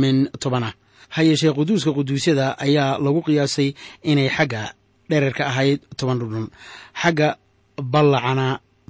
min 0.00 0.16
tobanah 0.42 0.72
ha 1.14 1.20
yeeshee 1.28 1.52
quduuska 1.58 1.90
quduusyada 1.98 2.46
ayaa 2.66 2.98
lagu 3.04 3.20
qiyaasay 3.26 3.68
inay 4.10 4.28
xagga 4.36 4.62
dhererka 5.10 5.42
ahayd 5.50 5.80
toban 5.98 6.18
dhudhun 6.20 6.46
xagga 7.02 7.28
ballacana 7.92 8.46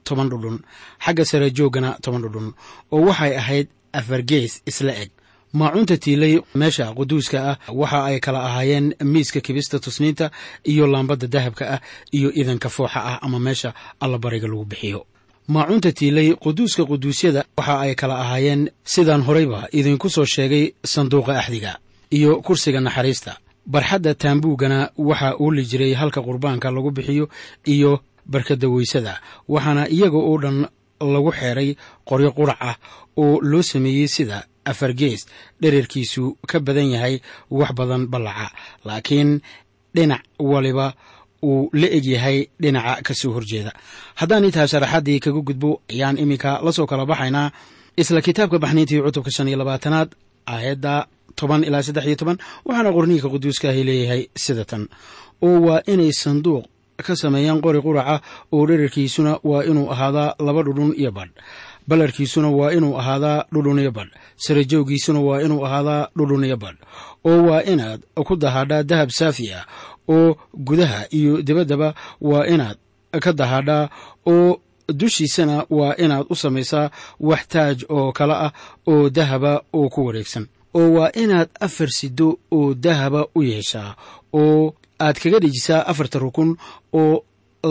toban 0.07 0.29
dhudhun 0.33 0.57
xagga 1.05 1.25
sare 1.31 1.49
jooggana 1.59 1.91
toban 2.05 2.23
dhudhun 2.25 2.49
oo 2.95 3.01
waxay 3.09 3.33
ahayd 3.43 3.67
afargees 3.99 4.53
isla 4.71 4.93
eg. 5.03 5.11
Maacuunta 5.59 5.97
tiilay 6.05 6.35
meesha 6.61 6.85
quduuska 6.99 7.39
ah 7.51 7.57
waxa 7.81 7.99
ay 8.09 8.19
kala 8.25 8.41
ahaayeen 8.49 8.87
miiska 9.13 9.41
kibista 9.47 9.77
tusniinta 9.85 10.27
iyo 10.71 10.85
laambadda 10.93 11.27
dahabka 11.35 11.65
ah 11.75 11.81
iyo 12.17 12.29
idanka 12.41 12.69
fooxa 12.77 13.01
ah 13.11 13.19
ama 13.25 13.39
meesha 13.47 13.71
allabariga 14.05 14.47
lagu 14.51 14.65
bixiyo 14.73 15.01
maacuunta 15.49 15.93
tiilay 15.93 16.35
quduuska 16.35 16.85
quduusyada 16.85 17.45
waxa 17.59 17.81
ay 17.81 17.95
kala 17.95 18.15
ahaayeen 18.21 18.71
sidaan 18.85 19.23
horeyba 19.23 19.69
idinku 19.73 20.09
soo 20.11 20.25
sheegay 20.25 20.65
sanduuqa 20.85 21.39
axdiga 21.39 21.79
iyo 22.11 22.41
kursiga 22.43 22.81
naxariista. 22.81 23.33
Barxadda 23.67 24.15
taambuuggana 24.15 24.91
waxaa 24.99 25.37
uuli 25.41 25.63
jiray 25.71 25.93
halka 25.95 26.21
qurbaanka 26.23 26.71
lagu 26.71 26.91
bixiyo 26.91 27.29
iyo 27.67 28.01
barkadda 28.27 28.69
weysada 28.69 29.21
waxaana 29.49 29.89
iyaga 29.89 30.19
oo 30.19 30.37
dhan 30.43 30.59
lagu 31.01 31.31
xeeray 31.39 31.77
qoryo 32.09 32.31
qurac 32.37 32.57
ah 32.61 32.77
oo 33.17 33.41
loo 33.51 33.63
sameeyey 33.63 34.09
sida 34.09 34.47
afargees 34.65 35.27
dhererkiisu 35.61 36.37
ka 36.51 36.61
badan 36.61 36.91
yahay 36.95 37.21
wax 37.51 37.71
badan 37.79 38.07
ballaca 38.13 38.51
laakiin 38.85 39.41
dhinac 39.95 40.23
waliba 40.39 40.95
uu 41.43 41.71
la 41.73 41.87
eg 41.97 42.05
yahay 42.05 42.49
dhinaca 42.61 43.03
ka 43.03 43.15
soo 43.15 43.33
horjeeda. 43.37 43.73
Haddaan 44.15 44.45
intaa 44.45 44.67
sharaxaddii 44.67 45.21
kaga 45.21 45.41
gudbo 45.41 45.81
ayaan 45.91 46.19
iminka 46.19 46.61
la 46.65 46.73
soo 46.73 46.87
kala 46.87 47.07
baxaynaa. 47.07 47.51
Isla 47.97 48.21
kitaabka 48.21 48.59
baxniintii 48.59 49.01
cutubka 49.05 49.31
shan 49.31 49.49
iyo 49.49 49.59
labaatanaad 49.59 50.09
aayadda 50.47 51.07
toban 51.37 51.65
ilaa 51.65 51.83
saddex 51.83 52.05
iyo 52.07 52.17
toban 52.17 52.39
waxaana 52.65 52.91
qorniinka 52.97 53.29
quduuska 53.33 53.69
ahi 53.73 53.85
leeyahay 53.89 54.23
sida 54.37 54.65
tan. 54.65 54.89
Oo 55.43 55.61
waa 55.67 55.81
inay 55.93 56.13
sanduuq 56.13 56.65
ka 57.07 57.17
sameeyaan 57.17 57.61
qori 57.65 57.81
quraca 57.85 58.21
oo 58.53 58.67
dherarkiisuna 58.69 59.33
waa 59.45 59.63
inuu 59.65 59.89
ahaadaa 59.93 60.35
laba 60.47 60.61
dhudhun 60.67 60.93
iyo 60.97 61.13
badh. 61.13 61.33
Ballarkiisuna 61.89 62.49
waa 62.51 62.71
inuu 62.73 62.99
ahaadaa 62.99 63.45
dhudhun 63.53 63.79
iyo 63.79 63.93
badh. 63.93 64.11
Sarajowgiisuna 64.37 65.21
waa 65.21 65.41
inuu 65.45 65.65
ahaadaa 65.67 66.09
dhudhun 66.17 66.45
iyo 66.45 66.57
badh. 66.57 66.79
Oo 67.25 67.43
waa 67.49 67.63
inaad 67.63 68.01
ku 68.27 68.37
dahaadhaa 68.37 68.83
dahab 68.83 69.11
saafi 69.11 69.53
ah 69.53 69.65
oo 70.09 70.37
gudaha 70.67 71.07
iyo 71.11 71.43
dibaddaba 71.43 71.95
waa 72.21 72.47
inaad 72.47 72.77
ka 73.25 73.33
dahaadhaa 73.33 73.89
oo 74.27 74.61
dushiisana 74.95 75.67
waa 75.71 75.95
inaad 75.97 76.27
u 76.31 76.35
samaysaa 76.37 76.91
wax 77.21 77.49
taaj 77.49 77.79
oo 77.89 78.13
kale 78.13 78.35
ah 78.35 78.53
oo 78.87 79.11
dahaba 79.11 79.63
oo 79.73 79.89
ku 79.89 80.07
wareegsan 80.07 80.47
oo 80.75 80.89
waa 80.97 81.11
inaad 81.23 81.49
afar 81.61 81.91
sido 81.91 82.39
oo 82.53 82.75
dahaba 82.75 83.27
u 83.35 83.43
yeeshaa 83.43 83.97
oo 84.33 84.75
aad 85.01 85.17
kaga 85.23 85.39
dhejisaa 85.39 85.87
afarta 85.87 86.19
rukun 86.19 86.57
oo 86.93 87.25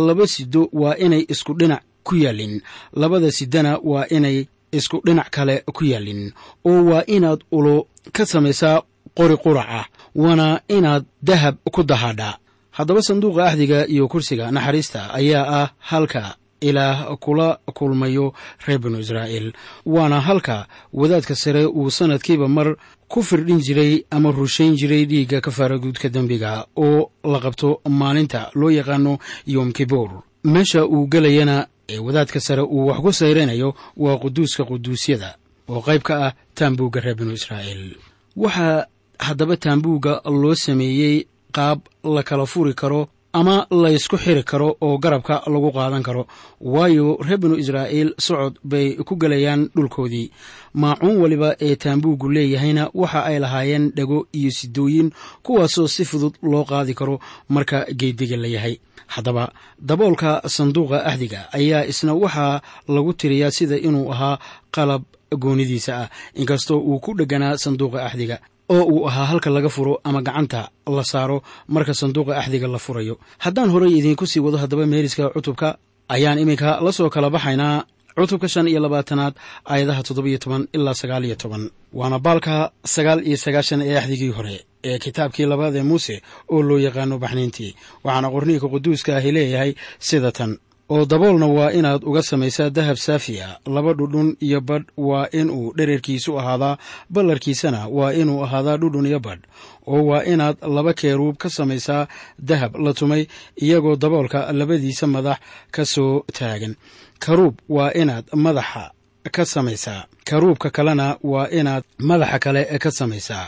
laba 0.08 0.28
sido 0.28 0.69
waa 0.74 0.95
inay 0.95 1.26
isku 1.30 1.54
dhinac 1.54 1.84
ku 2.04 2.15
yaallin 2.15 2.62
labada 2.93 3.32
sidana 3.32 3.80
waa 3.84 4.06
inay 4.10 4.45
isku 4.71 5.02
dhinac 5.06 5.30
kale 5.30 5.63
ku 5.74 5.86
yaallin 5.86 6.32
oo 6.65 6.84
waa 6.89 7.04
inaad 7.08 7.41
ulo 7.52 7.88
ka 8.12 8.26
samaysaa 8.26 8.82
qori 9.17 9.38
quraca 9.38 9.86
waana 10.15 10.62
inaad 10.67 11.06
dahab 11.21 11.56
ku 11.71 11.84
dahaadhaa. 11.84 12.38
Haddaba 12.71 13.01
sanduuqa 13.01 13.45
axdiga 13.47 13.88
iyo 13.88 14.08
kursiga 14.08 14.51
naxariista 14.51 15.13
ayaa 15.13 15.45
ah 15.62 15.69
halka 15.80 16.36
ilaah 16.62 17.15
kula 17.19 17.60
kulmayo 17.73 18.34
reer 18.67 18.80
binu 18.80 18.99
israa'iil 18.99 19.54
waana 19.86 20.19
halka 20.21 20.67
wadaadka 20.93 21.36
sare 21.36 21.65
uu 21.65 21.89
sannadkiiba 21.91 22.47
mar 22.47 22.75
ku 23.08 23.21
firdhin 23.23 23.60
jiray 23.60 24.04
ama 24.12 24.32
rushayn 24.32 24.75
jiray 24.75 25.06
dhiigga 25.06 25.41
kafaaraguudka 25.41 26.10
dembiga 26.10 26.65
oo 26.75 27.12
la 27.23 27.39
qabto 27.39 27.82
maalinta 27.89 28.51
loo 28.56 28.69
yaqaano 28.71 29.19
yom 29.47 29.71
kibuur. 29.71 30.23
Meesha 30.43 30.86
uu 30.86 31.08
gelayana 31.08 31.67
ee 31.89 31.99
wadaadka 31.99 32.39
sare 32.39 32.62
uu 32.62 32.88
wax 32.88 32.99
ku 33.01 33.13
sayranayo 33.13 33.75
waa 33.97 34.17
quduuska 34.17 34.63
quduusyada 34.65 35.36
oo 35.69 35.82
qayb 35.82 36.01
ka 36.01 36.13
ah 36.28 36.34
taambuugga 36.56 36.99
reer 37.01 37.15
binu 37.15 37.34
israa'iil. 37.34 37.95
Waxaa 38.36 38.86
haddaba 39.19 39.58
taambuugga 39.58 40.21
loo 40.25 40.56
sameeyey 40.56 41.25
qaab 41.51 41.80
la 42.04 42.23
kala 42.23 42.45
furi 42.45 42.73
karo 42.73 43.08
ama 43.34 43.67
laysku 43.71 44.17
xiri 44.17 44.43
karo 44.43 44.78
oo 44.82 44.97
garabka 44.97 45.41
lagu 45.47 45.71
qaadan 45.71 46.04
karo. 46.04 46.23
Waayo 46.62 47.17
reer 47.21 47.38
binu 47.38 47.56
israa'iil 47.60 48.13
socod 48.19 48.56
bay 48.63 48.95
ku 49.08 49.15
gelayaan 49.15 49.69
dhulkoodii. 49.75 50.32
Maacuun 50.73 51.17
waliba 51.21 51.56
ee 51.60 51.75
taambuuggu 51.75 52.30
leeyahayna 52.30 52.89
waxa 52.93 53.23
ay 53.25 53.39
lahaayeen 53.39 53.91
dhego 53.95 54.28
iyo 54.34 54.51
sidooyin 54.51 55.12
kuwaasoo 55.43 55.88
si 55.88 56.06
fudud 56.06 56.34
loo 56.43 56.63
qaadi 56.63 56.93
karo 56.93 57.19
marka 57.49 57.86
geeddiga 57.99 58.38
la 58.38 58.47
yahay. 58.47 58.80
Haddaba 59.08 59.51
daboolka 59.80 60.41
sanduuqa 60.47 61.04
axdiga 61.06 61.51
ayaa 61.54 61.86
isna 61.86 62.13
waxaa 62.13 62.62
lagu 62.88 63.13
tiriyaa 63.13 63.51
sida 63.51 63.75
inuu 63.78 64.12
ahaa 64.13 64.39
qalab 64.71 65.04
goonidiisa 65.38 65.97
ah. 66.04 66.10
Inkastoo 66.36 66.80
uu 66.80 66.99
ku 66.99 67.13
dhegganaa 67.13 67.58
sanduuqa 67.58 68.06
axdiga 68.06 68.39
oo 68.73 68.84
uu 68.93 69.08
ahaa 69.10 69.25
halka 69.32 69.49
laga 69.56 69.69
furo 69.75 69.93
ama 70.04 70.21
gacanta 70.28 70.62
la 70.97 71.04
saaro 71.04 71.38
marka 71.67 71.93
sanduuqa 71.99 72.34
axdiga 72.41 72.67
la 72.67 72.80
furayo. 72.86 73.15
Haddaan 73.43 73.69
horey 73.73 73.91
idiinku 73.99 74.25
sii 74.32 74.39
wado 74.45 74.58
haddaba 74.58 74.86
meeriska 74.86 75.30
cutubka 75.36 75.78
ayaan 76.15 76.39
iminka 76.43 76.69
la 76.86 76.91
soo 76.97 77.10
kala 77.10 77.30
baxaynaa 77.36 77.84
cutubka 78.17 78.47
shan 78.54 78.67
iyo 78.71 78.80
labaatanaad 78.86 79.34
aayadaha 79.71 80.01
toddobiyo 80.08 80.38
toban 80.43 80.63
ilaa 80.75 80.93
sagaal 81.01 81.23
iyo 81.28 81.36
toban. 81.36 81.63
Waana 81.99 82.17
baalka 82.25 82.71
sagaal 82.95 83.19
iyo 83.28 83.38
sagaashan 83.45 83.82
ee 83.89 83.95
axdigii 84.01 84.30
hore 84.38 84.56
ee 84.89 84.97
kitaabkii 85.04 85.45
labaad 85.51 85.75
ee 85.75 85.84
muuse 85.89 86.15
oo 86.54 86.62
loo 86.67 86.80
yaqaano 86.86 87.15
baxniintii 87.23 87.71
waxaana 88.06 88.28
qorniinka 88.34 88.67
quduuska 88.73 89.12
ahi 89.19 89.32
leeyahay 89.36 89.71
sida 90.08 90.32
tan 90.38 90.51
oo 90.89 91.06
daboolna 91.06 91.48
waa 91.48 91.71
inaad 91.71 92.04
uga 92.10 92.21
samaysaa 92.21 92.69
dahab 92.69 92.95
saafi 92.98 93.41
a 93.41 93.58
laba 93.76 93.93
dhudhun 93.93 94.38
iyo 94.39 94.62
badh 94.62 94.86
waa 94.98 95.28
inuu 95.39 95.74
dhererkiisu 95.78 96.39
ahaadaa 96.39 96.78
ballarkiisana 97.10 97.88
waa 97.98 98.12
inuu 98.13 98.43
ahaadaa 98.45 98.78
dhudhun 98.82 99.06
iyo 99.06 99.19
badh 99.19 99.41
oo 99.88 100.02
waa 100.10 100.24
inaad 100.24 100.58
laba 100.76 100.93
keeruub 100.93 101.36
ka 101.38 101.50
samaysaa 101.50 102.08
dahab 102.50 102.76
la 102.86 102.93
tumay 102.93 103.24
iyagoo 103.65 103.95
daboolka 103.95 104.39
labadiisa 104.54 105.08
madax 105.08 105.38
ka 105.71 105.86
soo 105.86 106.24
taagan. 106.38 106.76
Karuub 107.19 107.56
waa 107.69 107.91
inaad 108.02 108.26
madaxa 108.45 108.91
ka 109.36 109.45
samaysaa. 109.45 110.06
Karuubka 110.30 110.69
kalena 110.69 111.17
waa 111.24 111.48
inaad 111.60 111.84
madaxa 112.10 112.39
kale 112.39 112.62
ka 112.84 112.91
samaysaa 112.91 113.48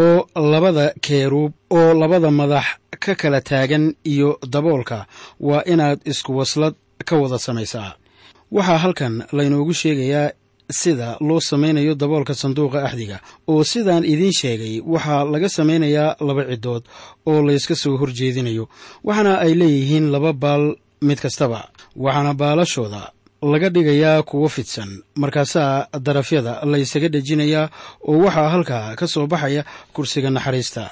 oo 0.00 0.16
labada 0.52 0.84
keeruub 1.06 1.52
oo 1.78 1.90
labada 2.00 2.30
madax 2.40 2.66
ka 3.04 3.12
kala 3.20 3.40
taagan 3.48 3.84
iyo 4.12 4.30
daboolka 4.52 4.98
waa 5.48 5.62
inaad 5.72 5.98
isku 6.10 6.30
waslad 6.38 6.74
ka 7.08 7.14
wada 7.22 7.38
samaysaa. 7.46 7.90
Waxaa 8.56 8.78
halkan 8.84 9.14
laynoogu 9.36 9.72
sheegayaa 9.80 10.30
sida 10.80 11.08
loo 11.28 11.40
samaynayo 11.50 11.92
daboolka 12.02 12.34
sanduuqa 12.40 12.78
axdiga 12.88 13.18
oo 13.52 13.62
sidaan 13.72 14.04
idiin 14.12 14.32
sheegay 14.40 14.74
waxaa 14.92 15.24
laga 15.32 15.48
samaynayaa 15.58 16.10
laba 16.26 16.42
ciddood 16.50 16.82
oo 17.30 17.38
layska 17.48 17.74
soo 17.82 17.94
horjeedinayo 18.00 18.64
waxaana 19.06 19.32
ay 19.44 19.52
leeyihiin 19.60 20.06
laba 20.14 20.32
baal 20.42 20.64
mid 21.08 21.18
kastaba 21.24 21.60
waxaana 22.04 22.32
baalashooda 22.40 23.00
laga 23.42 23.68
dhigayaa 23.70 24.22
kuwo 24.22 24.48
fidsan. 24.48 25.02
Markaasaa 25.16 25.86
darafyada 26.00 26.60
laysaga 26.64 27.08
dhejinayaa 27.08 27.70
oo 28.08 28.18
waxaa 28.24 28.48
halkaa 28.48 28.96
ka 28.96 29.06
soo 29.06 29.26
baxaya 29.26 29.64
kursiga 29.92 30.30
naxariista. 30.30 30.90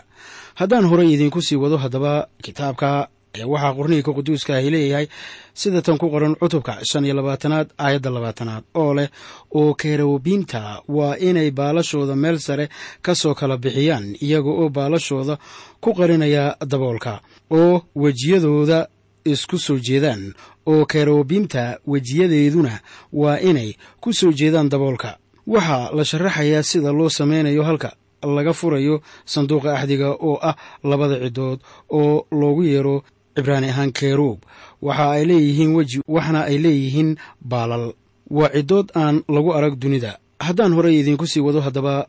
Haddaan 0.54 0.84
horey 0.88 1.12
idiinku 1.12 1.42
sii 1.42 1.56
wado 1.56 1.76
haddaba 1.76 2.28
kitaabka 2.42 3.08
ayaa 3.36 3.46
waxaa 3.52 3.74
qorniinka 3.76 4.12
quduuska 4.16 4.56
ahi 4.56 4.70
leeyahay 4.70 5.06
sida 5.54 5.82
tan 5.82 5.98
ku 5.98 6.08
qoran 6.10 6.34
cutubka 6.40 6.78
shan 6.90 7.04
iyo 7.04 7.14
labaatanaad 7.14 7.68
aayadda 7.78 8.10
labaatanaad 8.10 8.64
oo 8.74 8.94
leh 8.94 9.08
oo 9.54 9.74
kerobiinta 9.74 10.80
waa 10.88 11.16
inay 11.20 11.50
baalashooda 11.50 12.16
meel 12.16 12.38
sare 12.38 12.68
ka 13.02 13.14
soo 13.14 13.34
kala 13.34 13.56
bixiyaan 13.56 14.16
iyaga 14.22 14.50
oo 14.50 14.68
baalashooda 14.68 15.36
ku 15.80 15.92
qarinaya 15.94 16.56
daboolka. 16.66 17.20
Oo 17.50 17.82
wejiyadooda 17.96 18.88
isku 19.32 19.58
soo 19.58 19.78
jeedaan 19.86 20.22
oo 20.66 20.84
kerobiimta 20.92 21.62
wejiyadeeduna 21.86 22.74
waa 23.12 23.38
inay 23.40 23.70
ku 24.00 24.12
soo 24.12 24.32
jeedaan 24.32 24.68
daboolka. 24.72 25.18
Waxaa 25.46 25.90
la 25.96 26.04
sharaxayaa 26.04 26.62
sida 26.62 26.92
loo 26.92 27.08
samaynayo 27.18 27.62
halka 27.68 27.90
laga 28.36 28.52
furayo 28.52 28.94
sanduuqa 29.24 29.70
axdiga 29.78 30.08
oo 30.28 30.38
ah 30.42 30.56
labada 30.90 31.16
ciddood 31.24 31.58
oo 31.98 32.26
loogu 32.40 32.62
yeero 32.64 32.96
cibraani 33.36 33.68
ahaan 33.72 33.92
keruub 33.92 34.38
waxa 34.82 35.10
ay 35.16 35.24
leeyihiin 35.30 35.72
weji 35.76 35.98
waxna 36.08 36.40
ay 36.50 36.58
leeyihiin 36.64 37.10
baalal. 37.50 37.92
Waa 38.30 38.50
ciddood 38.56 38.88
aan 38.94 39.22
lagu 39.34 39.50
arag 39.54 39.74
dunida. 39.82 40.18
Haddaan 40.40 40.72
horey 40.76 40.98
idiinku 41.00 41.26
sii 41.26 41.40
wado 41.40 41.60
haddaba 41.60 42.08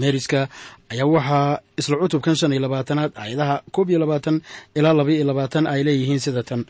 meeriska 0.00 0.40
ayaa 0.92 1.06
waxaa 1.14 1.58
isla 1.80 1.96
cutubkan 2.02 2.36
shan 2.38 2.52
iyo 2.52 2.62
labaatanaad 2.66 3.12
aayadaha 3.22 3.56
koob 3.74 3.88
iyo 3.90 3.98
labaatan 4.02 4.36
ilaa 4.78 4.92
laba 4.98 5.10
iyo 5.16 5.24
labaatan 5.30 5.64
ay 5.66 5.80
leeyihiin 5.86 6.20
sida 6.26 6.42
tan. 6.42 6.62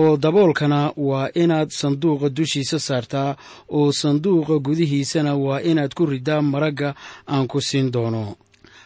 Oo 0.00 0.16
daboolkana 0.16 0.92
waa 0.96 1.28
inaad 1.42 1.68
sanduuqa 1.80 2.28
dushiisa 2.36 2.78
saartaa 2.88 3.30
oo 3.78 3.92
sanduuqa 3.92 4.54
gudihiisana 4.66 5.32
waa 5.44 5.60
inaad 5.70 5.92
ku 5.98 6.06
riddaa 6.12 6.40
maragga 6.52 6.94
aan 7.32 7.46
ku 7.52 7.58
siin 7.60 7.92
doono. 7.94 8.24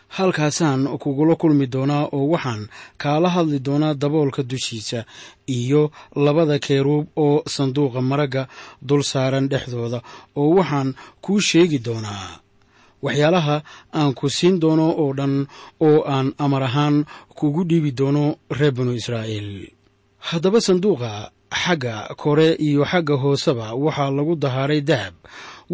Halkaasaan 0.08 0.80
kugula 1.02 1.34
kulmi 1.36 1.66
doonaa 1.74 2.08
oo 2.16 2.26
waxaan 2.32 2.62
kaala 3.02 3.28
hadli 3.28 3.58
doonaa 3.66 3.94
daboolka 4.02 4.42
dushiisa 4.50 5.04
iyo 5.58 5.90
labada 6.24 6.58
keeruub 6.58 7.06
oo 7.16 7.42
sanduuqa 7.54 8.00
maragga 8.10 8.42
dul 8.88 9.02
saaran 9.02 9.48
dhexdooda 9.50 10.00
oo 10.40 10.50
waxaan 10.58 10.88
kuu 11.24 11.40
sheegi 11.48 11.78
doonaa 11.86 12.38
waxyaalaha 13.04 13.56
aan 13.98 14.10
ku 14.18 14.26
siin 14.36 14.56
doono 14.62 14.86
oo 15.02 15.12
dhan 15.18 15.34
oo 15.86 15.98
aan 16.14 16.28
amar 16.44 16.62
ahaan 16.68 16.96
kugu 17.38 17.62
dhiibi 17.68 17.90
doono 17.98 18.24
reer 18.58 18.72
binu 18.76 18.92
israa'iil. 19.00 19.50
Haddaba 20.28 20.58
sanduuqa 20.66 21.30
xagga 21.62 21.94
kore 22.22 22.48
iyo 22.66 22.82
xagga 22.90 23.14
hooseba 23.22 23.66
waxaa 23.84 24.10
lagu 24.16 24.34
dahaaray 24.42 24.80
dahab 24.90 25.14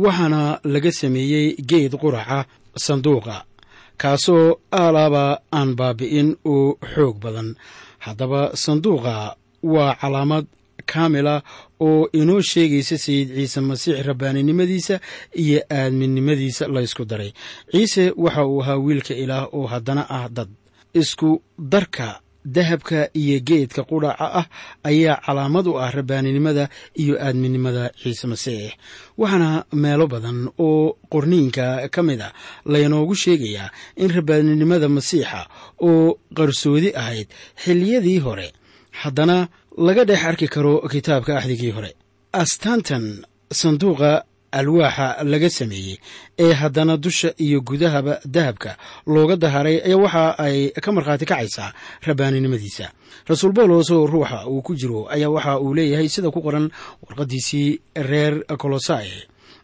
waxaana 0.03 0.61
laga 0.73 0.91
sameeyey 1.01 1.47
geed 1.71 1.93
quraca 2.03 2.39
sanduuqa 2.85 3.37
kaasoo 4.01 4.47
aalaaba 4.81 5.25
aan 5.59 5.71
baabi'in 5.79 6.29
oo 6.55 6.77
xoog 6.93 7.17
badan. 7.23 7.49
Haddaba 8.05 8.41
sanduuqa 8.65 9.15
waa 9.63 9.95
calaamad 10.01 10.47
kaamila 10.87 11.43
oo 11.81 12.09
inoo 12.13 12.41
sheegaysa 12.51 12.97
sayid 13.05 13.29
ciise 13.37 13.61
masiix 13.61 13.99
rabbaaninimadiisa 14.09 15.01
iyo 15.43 15.61
aadminnimadiisa 15.71 16.69
laysku 16.69 17.05
daray. 17.05 17.33
Ciise 17.73 18.13
waxa 18.17 18.47
uu 18.47 18.61
ahaa 18.63 18.77
wiilka 18.85 19.15
ilaah 19.15 19.49
oo 19.55 19.67
haddana 19.67 20.03
ah 20.11 20.29
dad. 20.29 20.49
Isku 20.95 21.43
darka 21.59 22.21
dahabka 22.45 23.09
iyo 23.15 23.39
geedka 23.41 23.83
qudhaca 23.91 24.27
ah 24.41 24.47
ayaa 24.85 25.17
calaamad 25.27 25.67
u 25.67 25.79
ah 25.79 25.91
rabbaaninimada 25.91 26.69
iyo 27.03 27.15
aadminimada 27.27 27.91
ciise 28.03 28.27
masiix. 28.27 28.73
Waxaana 29.19 29.65
meelo 29.73 30.07
badan 30.13 30.49
oo 30.59 30.99
qorniinka 31.13 31.89
ka 31.95 32.03
mid 32.03 32.21
a 32.21 32.33
laynoogu 32.67 33.15
sheegayaa 33.23 33.71
in 33.97 34.11
rabbaaninimada 34.17 34.89
masiixa 34.89 35.41
oo 35.89 36.19
qarsoodi 36.37 36.91
ahayd 37.01 37.29
xilliyadii 37.65 38.19
hore. 38.27 38.49
Haddana 39.03 39.49
laga 39.79 40.05
dhex 40.05 40.25
arki 40.25 40.49
karo 40.49 40.81
kitaabka 40.89 41.37
axdigii 41.39 41.71
hore. 41.71 41.93
Astaantan 42.33 43.25
sanduuqa 43.53 44.25
alwaaxa 44.53 45.25
laga 45.25 45.51
sameeyey 45.51 45.97
ee 46.39 46.53
haddana 46.53 46.97
dusha 46.97 47.33
iyo 47.39 47.61
gudahaba 47.61 48.21
dahabka 48.25 48.77
looga 49.07 49.37
daharay 49.37 49.77
ayaa 49.87 49.97
waxa 50.05 50.39
ay 50.39 50.71
ka 50.85 50.93
markhaati 50.93 51.25
kacaysaa 51.27 51.73
rabbaaninimadiisa 52.07 52.93
rasuul 53.29 53.53
bawlos 53.53 53.91
oo 53.91 54.07
ruuxa 54.07 54.47
uu 54.49 54.63
ku 54.63 54.75
jiro 54.75 55.09
ayaa 55.09 55.29
waxa 55.31 55.61
uu 55.61 55.75
leeyahay 55.75 56.09
sida 56.09 56.31
ku 56.31 56.41
qoran 56.43 56.69
warqaddiisii 57.05 57.81
reer 57.97 58.45
kolosai 58.57 59.09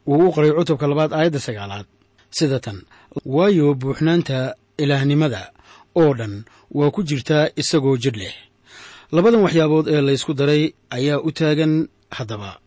uu 0.06 0.28
u 0.28 0.32
qoray 0.32 0.52
cutubka 0.52 0.86
labaad 0.88 1.12
aayadda 1.12 1.40
sagaalaad. 1.40 1.86
Sida 2.30 2.60
tan 2.60 2.82
waayo 3.24 3.74
buuxnaanta 3.74 4.54
ilaahnimada 4.78 5.52
oo 5.96 6.14
dhan 6.14 6.44
waa 6.72 6.90
ku 6.90 7.02
jirtaa 7.02 7.48
isagoo 7.56 7.96
jidh 7.96 8.16
leh 8.16 8.34
labadan 9.12 9.42
waxyaabood 9.46 9.86
ee 9.88 10.00
laysku 10.08 10.32
daray 10.34 10.62
ayaa 10.90 11.18
u 11.20 11.30
taagan 11.32 11.88
haddaba. 12.10 12.58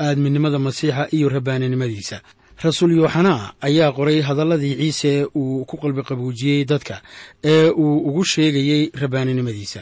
Aadminimada 0.00 0.58
masiixa 0.58 1.08
iyo 1.16 1.28
rabbaaninimadiisa 1.28 2.20
rasuul 2.64 2.92
yooxanaa 2.98 3.52
ayaa 3.68 3.92
qoray 3.92 4.20
hadalladii 4.28 4.74
ciise 4.80 5.26
uu 5.36 5.64
ku 5.64 5.76
qalbi 5.82 6.02
qabuujiyey 6.02 6.64
dadka 6.64 6.96
ee 7.44 7.70
uu 7.70 7.98
ugu 8.08 8.24
sheegayey 8.24 8.90
rabbaaninimadiisa 9.02 9.80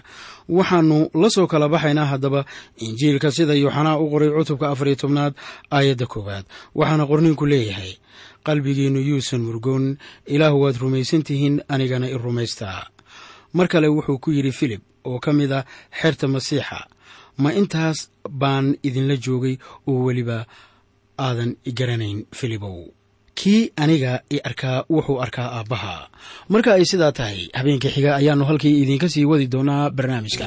waxaannu 0.48 0.98
la 1.22 1.28
soo 1.30 1.46
kala 1.46 1.68
baxaynaa 1.68 2.04
haddaba 2.12 2.44
injiilka 2.86 3.30
sida 3.36 3.54
yooxanaa 3.54 3.96
u 3.98 4.10
qoray 4.12 4.30
cutubka 4.36 4.66
afariyo 4.72 4.96
tobnaad 5.02 5.32
aayadda 5.76 6.06
koowaad. 6.12 6.44
Waxaana 6.74 7.04
qorniinku 7.10 7.44
leeyahay 7.52 7.92
qalbigiinnu 8.46 9.00
yuusan 9.00 9.40
murgoon 9.46 9.96
ilaah 10.34 10.52
waad 10.62 10.76
rumaysan 10.82 11.22
tihiin 11.26 11.56
anigana 11.68 12.06
i 12.08 12.16
rumaystaa. 12.24 12.84
Mar 13.56 13.68
kale 13.68 13.88
wuxuu 13.88 14.18
ku 14.18 14.30
yidhi 14.32 14.52
filib 14.52 14.80
oo 15.08 15.18
ka 15.24 15.32
mid 15.32 15.52
ah 15.58 15.64
xerta 16.00 16.26
masiixa. 16.34 16.78
Ma 17.42 17.50
intaas 17.60 17.98
baan 18.40 18.66
idinla 18.86 19.16
joogay 19.24 19.54
oo 19.88 19.98
weliba 20.06 20.38
aadan 21.26 21.50
i 21.64 21.72
garanayn 21.78 22.18
filibow. 22.38 22.78
Kii 23.38 23.72
aniga 23.76 24.12
i 24.30 24.38
arkaa 24.48 24.84
wuxuu 24.94 25.18
arkaa 25.24 25.48
aabbaha 25.58 25.94
marka 26.52 26.70
ay 26.76 26.84
sidaa 26.90 27.12
tahay 27.18 27.48
habeenka 27.58 27.88
xiga 27.94 28.10
ayaannu 28.20 28.44
halkii 28.50 28.74
idinka 28.82 29.08
sii 29.08 29.24
wadi 29.30 29.46
doonaa 29.54 29.90
barnaamijka 29.96 30.46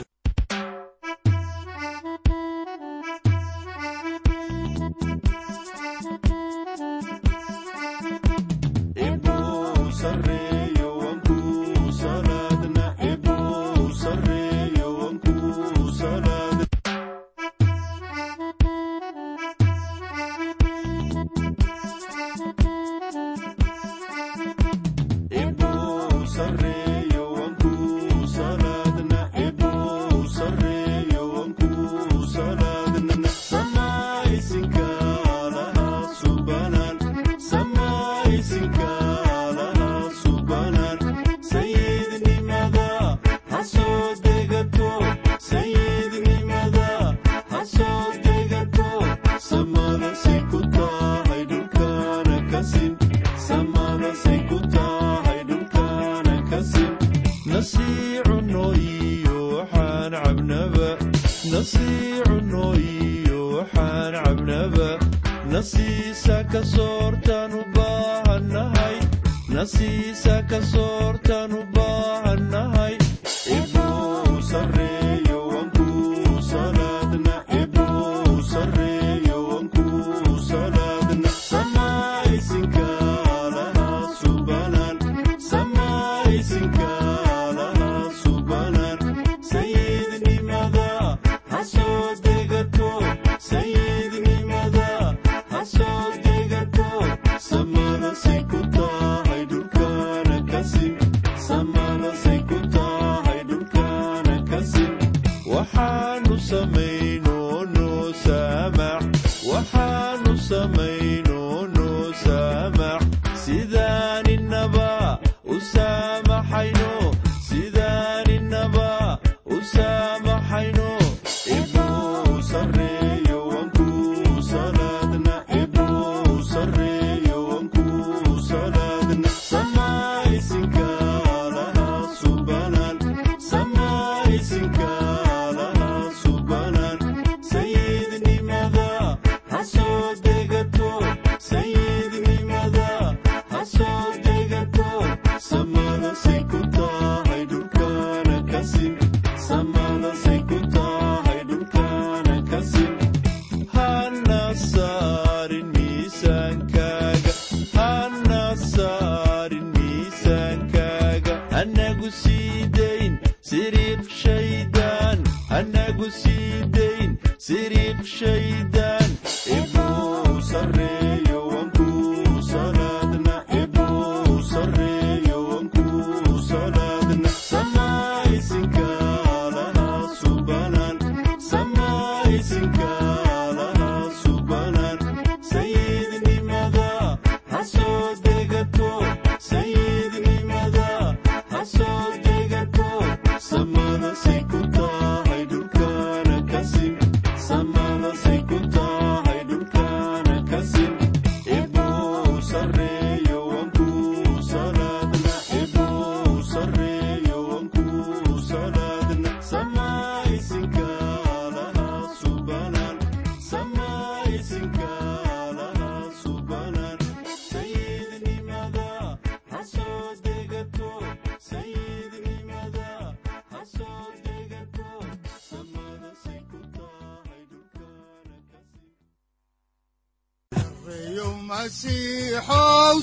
Clássico 98.15 98.74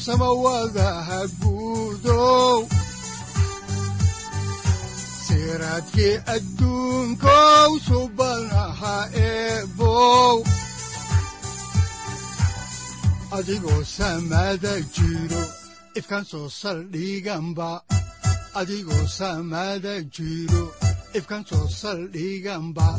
masiixow 0.02 0.18
samawadaha 0.18 1.26
guudow 1.40 2.66
siraadkii 5.26 6.16
adduunkow 6.34 7.78
subanaha 7.86 8.96
eebow 9.14 10.42
adigoo 13.32 13.84
samada 13.84 14.74
jiro 14.94 15.42
ifkan 15.94 16.24
soo 16.24 16.48
saldhiganba 16.50 17.82
adigoo 18.54 19.06
samada 19.06 20.02
jiro 20.14 20.64
ifkan 21.14 21.44
soo 21.46 21.68
saldhiganba 21.68 22.98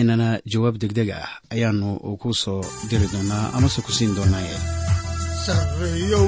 inana 0.00 0.28
jawaab 0.52 0.76
degdeg 0.82 1.10
ah 1.20 1.28
ayaanu 1.54 1.88
ku 2.22 2.28
soo 2.42 2.62
diri 2.88 3.06
doonaa 3.12 3.46
amase 3.56 3.80
ku 3.86 3.92
siin 3.96 4.12
doonaaye. 4.16 4.56
Sareyow 5.44 6.26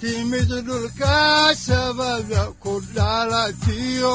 timid 0.00 0.50
dhulka 0.66 1.54
sabada 1.66 2.42
ku 2.62 2.72
dhalatiyo 2.94 4.14